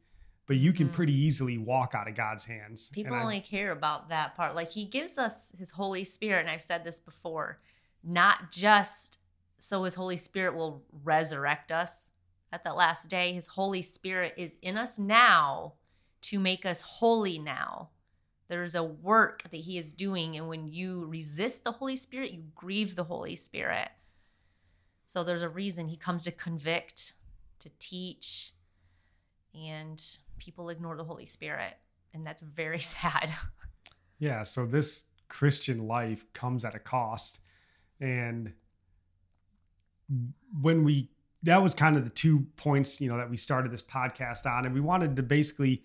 but 0.47 0.57
you 0.57 0.73
can 0.73 0.89
Mhm. 0.89 0.93
pretty 0.95 1.13
easily 1.13 1.59
walk 1.59 1.95
out 1.95 2.09
of 2.09 2.15
God's 2.15 2.47
hands. 2.47 2.89
People 2.91 3.13
And 3.13 3.21
I- 3.21 3.25
only 3.25 3.41
care 3.41 3.71
about 3.73 4.09
that 4.09 4.35
part. 4.35 4.55
Like 4.55 4.71
he 4.73 4.85
gives 4.87 5.19
us 5.19 5.53
his 5.59 5.71
Holy 5.73 6.03
Spirit, 6.05 6.41
and 6.41 6.51
I've 6.51 6.63
said 6.63 6.83
this 6.85 6.99
before, 7.01 7.59
not 8.03 8.51
just 8.51 9.21
so 9.59 9.83
his 9.83 9.95
Holy 9.95 10.17
Spirit 10.17 10.55
will 10.55 10.85
resurrect 11.05 11.73
us 11.73 12.11
at 12.53 12.65
that 12.65 12.77
last 12.77 13.11
day. 13.11 13.33
His 13.33 13.47
Holy 13.47 13.83
Spirit 13.83 14.35
is 14.37 14.57
in 14.63 14.77
us 14.77 14.99
now 14.99 15.75
to 16.23 16.39
make 16.39 16.65
us 16.65 16.83
holy 16.83 17.39
now. 17.39 17.91
There's 18.49 18.75
a 18.75 18.85
work 18.85 19.43
that 19.51 19.57
he 19.57 19.77
is 19.77 19.93
doing, 19.93 20.37
and 20.37 20.49
when 20.49 20.69
you 20.69 21.07
resist 21.07 21.65
the 21.65 21.73
Holy 21.73 21.97
Spirit, 21.97 22.31
you 22.31 22.45
grieve 22.55 22.97
the 22.97 23.05
Holy 23.05 23.37
Spirit. 23.37 23.91
So 25.05 25.23
there's 25.23 25.43
a 25.43 25.49
reason 25.49 25.89
he 25.89 25.97
comes 25.97 26.25
to 26.25 26.33
convict, 26.33 27.15
to 27.59 27.71
teach, 27.79 28.53
and 29.55 30.03
people 30.39 30.71
ignore 30.71 30.97
the 30.97 31.05
Holy 31.05 31.27
Spirit. 31.27 31.75
And 32.15 32.25
that's 32.25 32.43
very 32.43 32.79
sad. 32.79 33.33
Yeah, 34.19 34.43
so 34.45 34.65
this 34.65 35.05
Christian 35.29 35.87
life 35.87 36.25
comes 36.33 36.65
at 36.65 36.75
a 36.75 36.79
cost. 36.79 37.41
And 38.01 38.53
when 40.61 40.85
we 40.85 41.11
that 41.45 41.63
was 41.63 41.75
kind 41.75 41.97
of 41.97 42.05
the 42.05 42.11
two 42.11 42.47
points, 42.57 43.01
you 43.01 43.09
know, 43.09 43.17
that 43.17 43.31
we 43.31 43.37
started 43.37 43.71
this 43.71 43.83
podcast 43.83 44.45
on 44.45 44.67
and 44.67 44.75
we 44.75 44.81
wanted 44.81 45.17
to 45.17 45.23
basically 45.23 45.83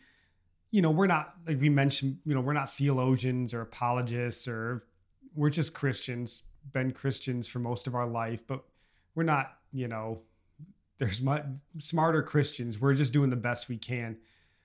you 0.72 0.82
know, 0.82 0.90
we're 0.90 1.06
not 1.06 1.36
like 1.48 1.62
we 1.62 1.70
mentioned, 1.70 2.18
you 2.26 2.34
know, 2.34 2.42
we're 2.42 2.54
not 2.54 2.74
theologians 2.74 3.54
or 3.54 3.62
apologists 3.62 4.48
or 4.48 4.84
we're 5.36 5.52
just 5.52 5.74
Christians, 5.76 6.44
been 6.72 6.92
Christians 6.92 7.48
for 7.48 7.60
most 7.60 7.86
of 7.86 7.94
our 7.94 8.08
life, 8.08 8.42
but 8.48 8.64
we're 9.14 9.22
not, 9.22 9.54
you 9.72 9.88
know, 9.88 10.22
there's 10.98 11.22
much 11.22 11.44
smarter 11.78 12.24
Christians. 12.24 12.82
We're 12.82 12.96
just 12.96 13.14
doing 13.14 13.30
the 13.30 13.36
best 13.36 13.70
we 13.70 13.78
can. 13.78 14.18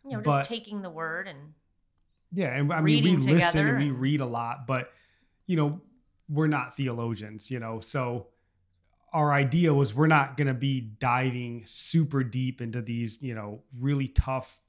You 0.02 0.16
know, 0.16 0.22
But- 0.22 0.38
just 0.38 0.48
taking 0.48 0.80
the 0.80 0.90
word 0.90 1.28
and 1.28 1.52
Yeah, 2.32 2.56
and 2.56 2.72
I 2.72 2.80
mean 2.80 3.04
we 3.04 3.16
listen 3.16 3.66
and 3.66 3.78
we 3.78 3.90
read 3.90 4.22
a 4.22 4.26
lot, 4.26 4.66
but 4.66 4.90
you 5.46 5.56
know, 5.56 5.82
we're 6.30 6.46
not 6.46 6.74
theologians, 6.74 7.50
you 7.50 7.58
know. 7.58 7.80
So 7.80 8.28
our 9.12 9.32
idea 9.32 9.72
was 9.72 9.94
we're 9.94 10.06
not 10.06 10.36
going 10.36 10.48
to 10.48 10.54
be 10.54 10.80
diving 10.80 11.62
super 11.64 12.22
deep 12.22 12.60
into 12.60 12.82
these, 12.82 13.22
you 13.22 13.34
know, 13.34 13.62
really 13.78 14.08
tough 14.08 14.60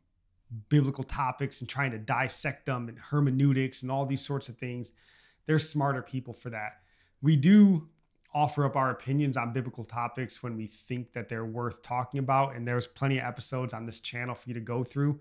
biblical 0.69 1.03
topics 1.03 1.61
and 1.61 1.69
trying 1.69 1.91
to 1.91 1.97
dissect 1.97 2.65
them 2.65 2.89
and 2.89 2.97
hermeneutics 2.97 3.81
and 3.81 3.91
all 3.91 4.05
these 4.05 4.25
sorts 4.25 4.49
of 4.49 4.57
things. 4.57 4.93
There's 5.45 5.67
smarter 5.67 6.01
people 6.01 6.33
for 6.33 6.49
that. 6.49 6.79
We 7.21 7.35
do 7.35 7.89
offer 8.33 8.65
up 8.65 8.75
our 8.75 8.91
opinions 8.91 9.37
on 9.37 9.53
biblical 9.53 9.83
topics 9.83 10.41
when 10.41 10.55
we 10.55 10.67
think 10.67 11.13
that 11.13 11.29
they're 11.29 11.45
worth 11.45 11.81
talking 11.81 12.19
about 12.19 12.55
and 12.55 12.67
there's 12.67 12.87
plenty 12.87 13.17
of 13.17 13.25
episodes 13.25 13.73
on 13.73 13.85
this 13.85 13.99
channel 13.99 14.35
for 14.35 14.47
you 14.49 14.53
to 14.53 14.59
go 14.59 14.83
through 14.83 15.19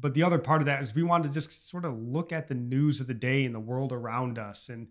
but 0.00 0.14
the 0.14 0.22
other 0.22 0.38
part 0.38 0.62
of 0.62 0.66
that 0.66 0.82
is 0.82 0.94
we 0.94 1.02
wanted 1.02 1.28
to 1.28 1.34
just 1.34 1.68
sort 1.68 1.84
of 1.84 1.98
look 1.98 2.32
at 2.32 2.48
the 2.48 2.54
news 2.54 3.00
of 3.00 3.06
the 3.06 3.14
day 3.14 3.44
and 3.44 3.54
the 3.54 3.60
world 3.60 3.92
around 3.92 4.38
us 4.38 4.68
and 4.68 4.88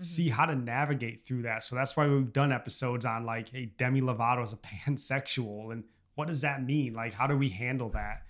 See 0.00 0.28
how 0.28 0.46
to 0.46 0.54
navigate 0.54 1.24
through 1.24 1.42
that. 1.42 1.64
So 1.64 1.76
that's 1.76 1.96
why 1.96 2.06
we've 2.08 2.32
done 2.32 2.52
episodes 2.52 3.04
on 3.04 3.24
like, 3.24 3.50
hey, 3.50 3.72
Demi 3.76 4.00
Lovato 4.00 4.42
is 4.42 4.52
a 4.52 4.56
pansexual, 4.90 5.72
and 5.72 5.84
what 6.14 6.28
does 6.28 6.40
that 6.42 6.64
mean? 6.64 6.94
Like, 6.94 7.12
how 7.12 7.26
do 7.26 7.36
we 7.36 7.48
handle 7.48 7.90
that? 7.90 8.22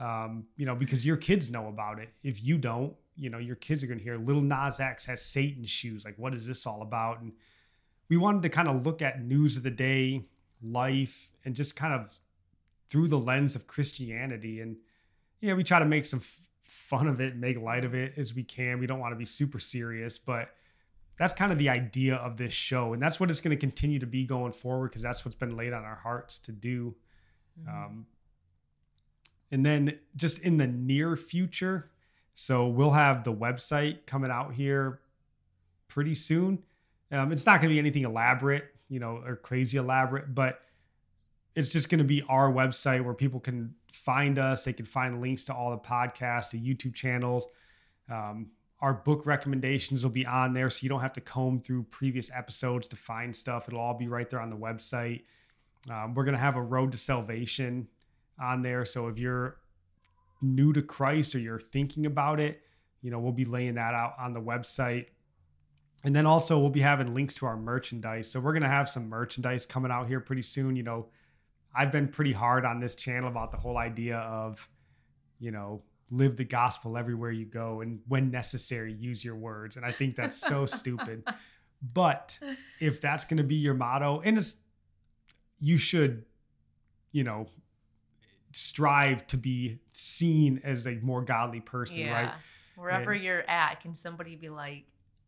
Um, 0.00 0.44
you 0.56 0.66
know, 0.66 0.74
because 0.74 1.04
your 1.04 1.16
kids 1.16 1.50
know 1.50 1.68
about 1.68 1.98
it. 1.98 2.10
If 2.22 2.42
you 2.42 2.56
don't, 2.58 2.94
you 3.16 3.30
know, 3.30 3.38
your 3.38 3.56
kids 3.56 3.82
are 3.82 3.86
going 3.86 3.98
to 3.98 4.04
hear 4.04 4.16
Lil 4.16 4.40
Nas 4.40 4.80
X 4.80 5.04
has 5.06 5.22
Satan 5.22 5.64
shoes. 5.64 6.04
Like, 6.04 6.16
what 6.18 6.34
is 6.34 6.46
this 6.46 6.66
all 6.66 6.82
about? 6.82 7.20
And 7.20 7.32
we 8.08 8.16
wanted 8.16 8.42
to 8.42 8.48
kind 8.48 8.68
of 8.68 8.86
look 8.86 9.02
at 9.02 9.22
news 9.22 9.56
of 9.56 9.64
the 9.64 9.70
day, 9.70 10.22
life, 10.62 11.32
and 11.44 11.54
just 11.54 11.74
kind 11.74 11.92
of 11.92 12.16
through 12.90 13.08
the 13.08 13.18
lens 13.18 13.54
of 13.54 13.66
Christianity. 13.66 14.60
And 14.60 14.76
yeah, 15.40 15.54
we 15.54 15.64
try 15.64 15.78
to 15.78 15.84
make 15.84 16.04
some 16.04 16.20
f- 16.20 16.48
fun 16.62 17.06
of 17.06 17.20
it, 17.20 17.36
make 17.36 17.60
light 17.60 17.84
of 17.84 17.94
it 17.94 18.14
as 18.16 18.34
we 18.34 18.44
can. 18.44 18.78
We 18.78 18.86
don't 18.86 19.00
want 19.00 19.12
to 19.12 19.18
be 19.18 19.26
super 19.26 19.58
serious, 19.58 20.16
but 20.16 20.50
that's 21.18 21.34
kind 21.34 21.52
of 21.52 21.58
the 21.58 21.68
idea 21.68 22.14
of 22.16 22.36
this 22.36 22.52
show. 22.52 22.92
And 22.92 23.02
that's 23.02 23.18
what 23.18 23.30
it's 23.30 23.40
going 23.40 23.56
to 23.56 23.60
continue 23.60 23.98
to 23.98 24.06
be 24.06 24.24
going 24.24 24.52
forward 24.52 24.88
because 24.88 25.02
that's 25.02 25.24
what's 25.24 25.36
been 25.36 25.56
laid 25.56 25.72
on 25.72 25.84
our 25.84 25.96
hearts 25.96 26.38
to 26.38 26.52
do. 26.52 26.94
Mhm. 27.60 27.68
Um, 27.68 28.06
and 29.50 29.66
then 29.66 29.98
just 30.14 30.40
in 30.40 30.58
the 30.58 30.66
near 30.66 31.16
future, 31.16 31.90
so 32.34 32.68
we'll 32.68 32.90
have 32.90 33.24
the 33.24 33.32
website 33.32 34.06
coming 34.06 34.30
out 34.30 34.54
here 34.54 35.00
pretty 35.88 36.14
soon. 36.14 36.62
Um, 37.10 37.32
it's 37.32 37.46
not 37.46 37.60
going 37.60 37.70
to 37.70 37.74
be 37.74 37.78
anything 37.78 38.04
elaborate, 38.04 38.74
you 38.88 39.00
know, 39.00 39.16
or 39.16 39.34
crazy 39.34 39.78
elaborate, 39.78 40.34
but 40.34 40.62
it's 41.54 41.72
just 41.72 41.88
going 41.90 41.98
to 41.98 42.04
be 42.04 42.22
our 42.28 42.52
website 42.52 43.02
where 43.02 43.14
people 43.14 43.40
can 43.40 43.74
find 43.92 44.38
us. 44.38 44.64
They 44.64 44.72
can 44.72 44.86
find 44.86 45.20
links 45.20 45.44
to 45.44 45.54
all 45.54 45.70
the 45.70 45.78
podcasts, 45.78 46.50
the 46.50 46.60
YouTube 46.60 46.94
channels. 46.94 47.48
Um, 48.08 48.50
our 48.80 48.94
book 48.94 49.26
recommendations 49.26 50.04
will 50.04 50.12
be 50.12 50.24
on 50.26 50.52
there, 50.52 50.70
so 50.70 50.80
you 50.82 50.88
don't 50.88 51.00
have 51.00 51.12
to 51.14 51.20
comb 51.20 51.60
through 51.60 51.84
previous 51.84 52.30
episodes 52.32 52.86
to 52.88 52.96
find 52.96 53.34
stuff. 53.34 53.68
It'll 53.68 53.80
all 53.80 53.94
be 53.94 54.08
right 54.08 54.28
there 54.30 54.40
on 54.40 54.50
the 54.50 54.56
website. 54.56 55.22
Um, 55.90 56.14
we're 56.14 56.24
going 56.24 56.34
to 56.34 56.40
have 56.40 56.56
a 56.56 56.62
road 56.62 56.92
to 56.92 56.98
salvation 56.98 57.88
on 58.40 58.62
there. 58.62 58.84
So 58.84 59.08
if 59.08 59.18
you're 59.18 59.56
new 60.40 60.72
to 60.72 60.82
Christ 60.82 61.34
or 61.34 61.40
you're 61.40 61.58
thinking 61.58 62.06
about 62.06 62.38
it, 62.38 62.60
you 63.02 63.10
know, 63.10 63.18
we'll 63.18 63.32
be 63.32 63.44
laying 63.44 63.74
that 63.74 63.94
out 63.94 64.14
on 64.18 64.32
the 64.32 64.40
website. 64.40 65.06
And 66.04 66.14
then 66.14 66.26
also 66.26 66.58
we'll 66.58 66.70
be 66.70 66.80
having 66.80 67.14
links 67.14 67.34
to 67.36 67.46
our 67.46 67.56
merchandise. 67.56 68.30
So 68.30 68.38
we're 68.38 68.52
going 68.52 68.62
to 68.62 68.68
have 68.68 68.88
some 68.88 69.08
merchandise 69.08 69.66
coming 69.66 69.90
out 69.90 70.06
here 70.06 70.20
pretty 70.20 70.42
soon. 70.42 70.76
You 70.76 70.84
know, 70.84 71.06
I've 71.74 71.90
been 71.90 72.08
pretty 72.08 72.32
hard 72.32 72.64
on 72.64 72.78
this 72.78 72.94
channel 72.94 73.28
about 73.28 73.50
the 73.50 73.56
whole 73.56 73.76
idea 73.76 74.18
of, 74.18 74.68
you 75.40 75.50
know, 75.50 75.82
live 76.10 76.36
the 76.36 76.44
gospel 76.44 76.96
everywhere 76.96 77.30
you 77.30 77.44
go 77.44 77.80
and 77.82 78.00
when 78.08 78.30
necessary 78.30 78.92
use 78.92 79.24
your 79.24 79.36
words. 79.36 79.76
And 79.76 79.84
I 79.84 79.92
think 79.92 80.16
that's 80.16 80.36
so 80.36 80.64
stupid. 80.80 81.22
But 81.92 82.38
if 82.80 83.00
that's 83.00 83.24
going 83.24 83.36
to 83.38 83.44
be 83.44 83.56
your 83.56 83.74
motto 83.74 84.20
and 84.24 84.38
it's 84.38 84.56
you 85.60 85.76
should, 85.76 86.24
you 87.12 87.24
know, 87.24 87.48
strive 88.52 89.26
to 89.28 89.36
be 89.36 89.78
seen 89.92 90.60
as 90.64 90.86
a 90.86 90.92
more 91.02 91.22
godly 91.22 91.60
person, 91.60 91.98
yeah. 92.00 92.12
right? 92.22 92.32
Wherever 92.76 93.12
And- 93.12 93.22
you're 93.22 93.48
at, 93.48 93.80
can 93.80 93.94
somebody 93.94 94.36
be 94.36 94.48
like, 94.48 94.84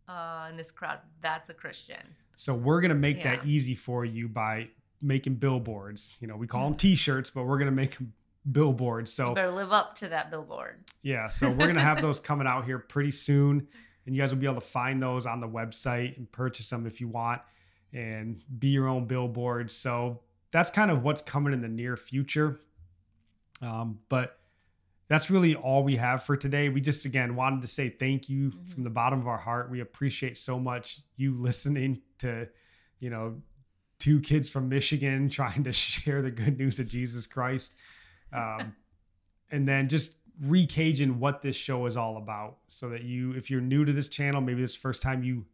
uh, 0.09 0.49
in 0.51 0.57
this 0.57 0.71
crowd, 0.71 0.99
that's 1.21 1.51
a 1.51 1.55
Christian. 1.55 2.03
So 2.35 2.55
we're 2.55 2.81
gonna 2.81 2.95
make 2.95 3.19
Yeah. 3.19 3.37
that 3.37 3.47
easy 3.47 3.75
for 3.75 4.05
you 4.05 4.29
by 4.29 4.71
making 5.03 5.37
billboards. 5.37 6.17
You 6.21 6.27
know, 6.27 6.37
we 6.37 6.47
call 6.47 6.69
them 6.69 6.77
T-shirts, 6.79 7.31
but 7.31 7.45
we're 7.45 7.59
gonna 7.59 7.71
make 7.71 7.97
them 7.99 8.13
billboards. 8.51 9.11
you 9.19 9.25
So 9.27 9.35
better 9.35 9.51
live 9.51 9.73
up 9.73 9.95
to 9.97 10.09
that 10.09 10.31
billboard. 10.31 10.85
yeah, 11.03 11.29
so 11.29 11.51
we're 11.51 11.67
gonna 11.67 11.81
have 11.81 12.01
those 12.03 12.21
coming 12.21 12.47
out 12.47 12.65
here 12.65 12.79
pretty 12.79 13.11
soon, 13.11 13.67
and 14.07 14.15
you 14.15 14.21
guys 14.21 14.33
will 14.33 14.41
be 14.41 14.47
able 14.47 14.61
to 14.61 14.67
find 14.67 15.03
those 15.03 15.27
on 15.27 15.41
the 15.41 15.49
website 15.49 16.17
and 16.17 16.31
purchase 16.33 16.69
them 16.71 16.87
if 16.87 17.01
you 17.01 17.09
want, 17.09 17.43
and 17.93 18.41
be 18.59 18.69
your 18.69 18.89
own 18.89 19.07
billboard. 19.07 19.71
So 19.71 20.21
that's 20.51 20.71
kind 20.71 20.91
of 20.91 21.03
what's 21.03 21.23
coming 21.23 21.53
in 21.53 21.61
the 21.61 21.69
near 21.69 21.97
future. 21.97 22.61
Um, 23.63 23.99
but 24.09 24.39
that's 25.09 25.29
really 25.31 25.55
all 25.55 25.83
we 25.83 25.97
have 25.97 26.23
for 26.23 26.37
today. 26.37 26.69
We 26.69 26.81
just 26.81 27.05
again 27.05 27.37
wanted 27.37 27.63
to 27.63 27.69
say 27.69 27.89
thank 27.91 28.29
you 28.29 28.51
Mhm. 28.53 28.69
from 28.69 28.85
the 28.85 28.91
bottom 28.91 29.21
of 29.21 29.27
our 29.29 29.37
heart. 29.39 29.71
We 29.71 29.81
appreciate 29.81 30.39
so 30.39 30.59
much 30.59 31.01
you 31.17 31.35
listening 31.39 32.01
to, 32.19 32.49
you 33.01 33.11
know, 33.11 33.43
two 33.99 34.21
kids 34.21 34.49
from 34.49 34.69
Michigan 34.69 35.29
trying 35.41 35.65
to 35.65 35.73
share 35.73 36.23
the 36.23 36.31
good 36.31 36.59
news 36.59 36.79
of 36.79 36.89
Jesus 36.89 37.27
Christ. 37.27 37.75
Um, 38.33 38.75
and 39.51 39.67
then 39.67 39.89
just 39.89 40.17
recaging 40.45 41.17
what 41.19 41.43
this 41.43 41.57
show 41.57 41.87
is 41.87 41.97
all 41.97 42.17
about 42.17 42.57
so 42.69 42.89
that 42.89 43.03
you 43.03 43.33
if 43.33 43.51
you're 43.51 43.61
new 43.61 43.85
to 43.85 43.93
this 43.93 44.09
channel, 44.09 44.41
maybe 44.41 44.61
this 44.63 44.75
first 44.75 45.03
time 45.03 45.23
you 45.23 45.45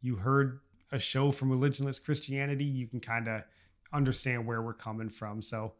you 0.00 0.16
heard 0.16 0.60
a 0.92 0.98
show 0.98 1.30
from 1.30 1.50
religionless 1.50 2.02
Christianity, 2.02 2.64
you 2.64 2.86
can 2.86 3.00
kind 3.00 3.28
of 3.28 3.42
understand 3.92 4.46
where 4.46 4.62
we're 4.62 4.74
coming 4.74 5.10
from. 5.10 5.42
So 5.42 5.72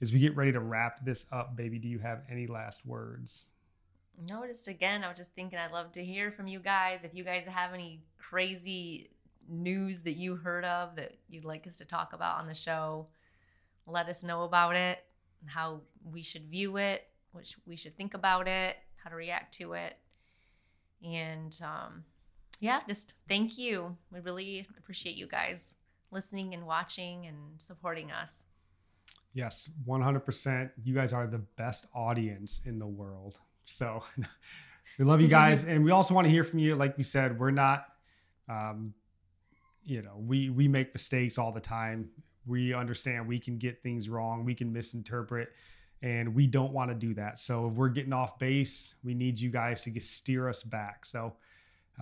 as 0.00 0.12
we 0.12 0.18
get 0.18 0.36
ready 0.36 0.52
to 0.52 0.60
wrap 0.60 1.04
this 1.04 1.26
up, 1.32 1.56
baby, 1.56 1.78
do 1.78 1.88
you 1.88 1.98
have 1.98 2.22
any 2.30 2.46
last 2.46 2.84
words? 2.84 3.48
No, 4.30 4.46
just 4.46 4.68
again, 4.68 5.02
I 5.02 5.08
was 5.08 5.18
just 5.18 5.34
thinking 5.34 5.58
I'd 5.58 5.72
love 5.72 5.92
to 5.92 6.04
hear 6.04 6.30
from 6.30 6.46
you 6.46 6.60
guys. 6.60 7.04
If 7.04 7.14
you 7.14 7.24
guys 7.24 7.46
have 7.46 7.74
any 7.74 8.00
crazy 8.18 9.10
news 9.48 10.02
that 10.02 10.12
you 10.12 10.36
heard 10.36 10.64
of 10.64 10.96
that 10.96 11.14
you'd 11.28 11.44
like 11.44 11.66
us 11.66 11.78
to 11.78 11.84
talk 11.84 12.12
about 12.12 12.38
on 12.38 12.46
the 12.46 12.54
show, 12.54 13.08
let 13.86 14.08
us 14.08 14.22
know 14.22 14.44
about 14.44 14.76
it, 14.76 15.04
how 15.46 15.80
we 16.04 16.22
should 16.22 16.44
view 16.44 16.76
it, 16.76 17.06
what 17.32 17.52
we 17.66 17.76
should 17.76 17.96
think 17.96 18.14
about 18.14 18.48
it, 18.48 18.76
how 18.96 19.10
to 19.10 19.16
react 19.16 19.54
to 19.54 19.72
it. 19.74 19.98
And 21.04 21.58
um, 21.62 22.04
yeah, 22.60 22.80
just 22.88 23.14
thank 23.28 23.58
you. 23.58 23.96
We 24.10 24.20
really 24.20 24.66
appreciate 24.78 25.16
you 25.16 25.26
guys 25.26 25.76
listening 26.10 26.54
and 26.54 26.66
watching 26.66 27.26
and 27.26 27.36
supporting 27.58 28.10
us. 28.10 28.46
Yes, 29.34 29.68
100%. 29.86 30.70
You 30.84 30.94
guys 30.94 31.12
are 31.12 31.26
the 31.26 31.42
best 31.56 31.86
audience 31.94 32.60
in 32.64 32.78
the 32.78 32.86
world. 32.86 33.38
So 33.64 34.02
we 34.98 35.04
love 35.04 35.20
you 35.20 35.28
guys. 35.28 35.64
and 35.68 35.84
we 35.84 35.90
also 35.90 36.14
want 36.14 36.26
to 36.26 36.30
hear 36.30 36.44
from 36.44 36.60
you. 36.60 36.76
Like 36.76 36.96
we 36.96 37.02
said, 37.02 37.38
we're 37.38 37.50
not, 37.50 37.86
um, 38.48 38.94
you 39.82 40.02
know, 40.02 40.14
we, 40.16 40.50
we 40.50 40.68
make 40.68 40.94
mistakes 40.94 41.36
all 41.36 41.52
the 41.52 41.60
time. 41.60 42.08
We 42.46 42.74
understand 42.74 43.26
we 43.26 43.38
can 43.38 43.58
get 43.58 43.82
things 43.82 44.08
wrong, 44.08 44.44
we 44.44 44.54
can 44.54 44.72
misinterpret, 44.72 45.50
and 46.02 46.34
we 46.34 46.46
don't 46.46 46.72
want 46.72 46.90
to 46.90 46.94
do 46.94 47.14
that. 47.14 47.38
So 47.38 47.68
if 47.68 47.74
we're 47.74 47.88
getting 47.88 48.12
off 48.12 48.38
base, 48.38 48.94
we 49.02 49.14
need 49.14 49.40
you 49.40 49.50
guys 49.50 49.82
to 49.84 49.90
get, 49.90 50.02
steer 50.02 50.48
us 50.48 50.62
back. 50.62 51.06
So 51.06 51.32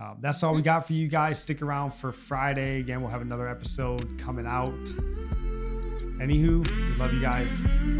um, 0.01 0.17
that's 0.19 0.43
all 0.43 0.53
we 0.53 0.61
got 0.61 0.85
for 0.87 0.93
you 0.93 1.07
guys. 1.07 1.41
Stick 1.41 1.61
around 1.61 1.93
for 1.93 2.11
Friday. 2.11 2.79
Again, 2.79 3.01
we'll 3.01 3.11
have 3.11 3.21
another 3.21 3.47
episode 3.47 4.19
coming 4.19 4.47
out. 4.47 4.73
Anywho, 6.19 6.67
we 6.69 6.97
love 6.97 7.13
you 7.13 7.21
guys. 7.21 7.51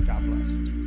God 0.06 0.26
bless. 0.26 0.83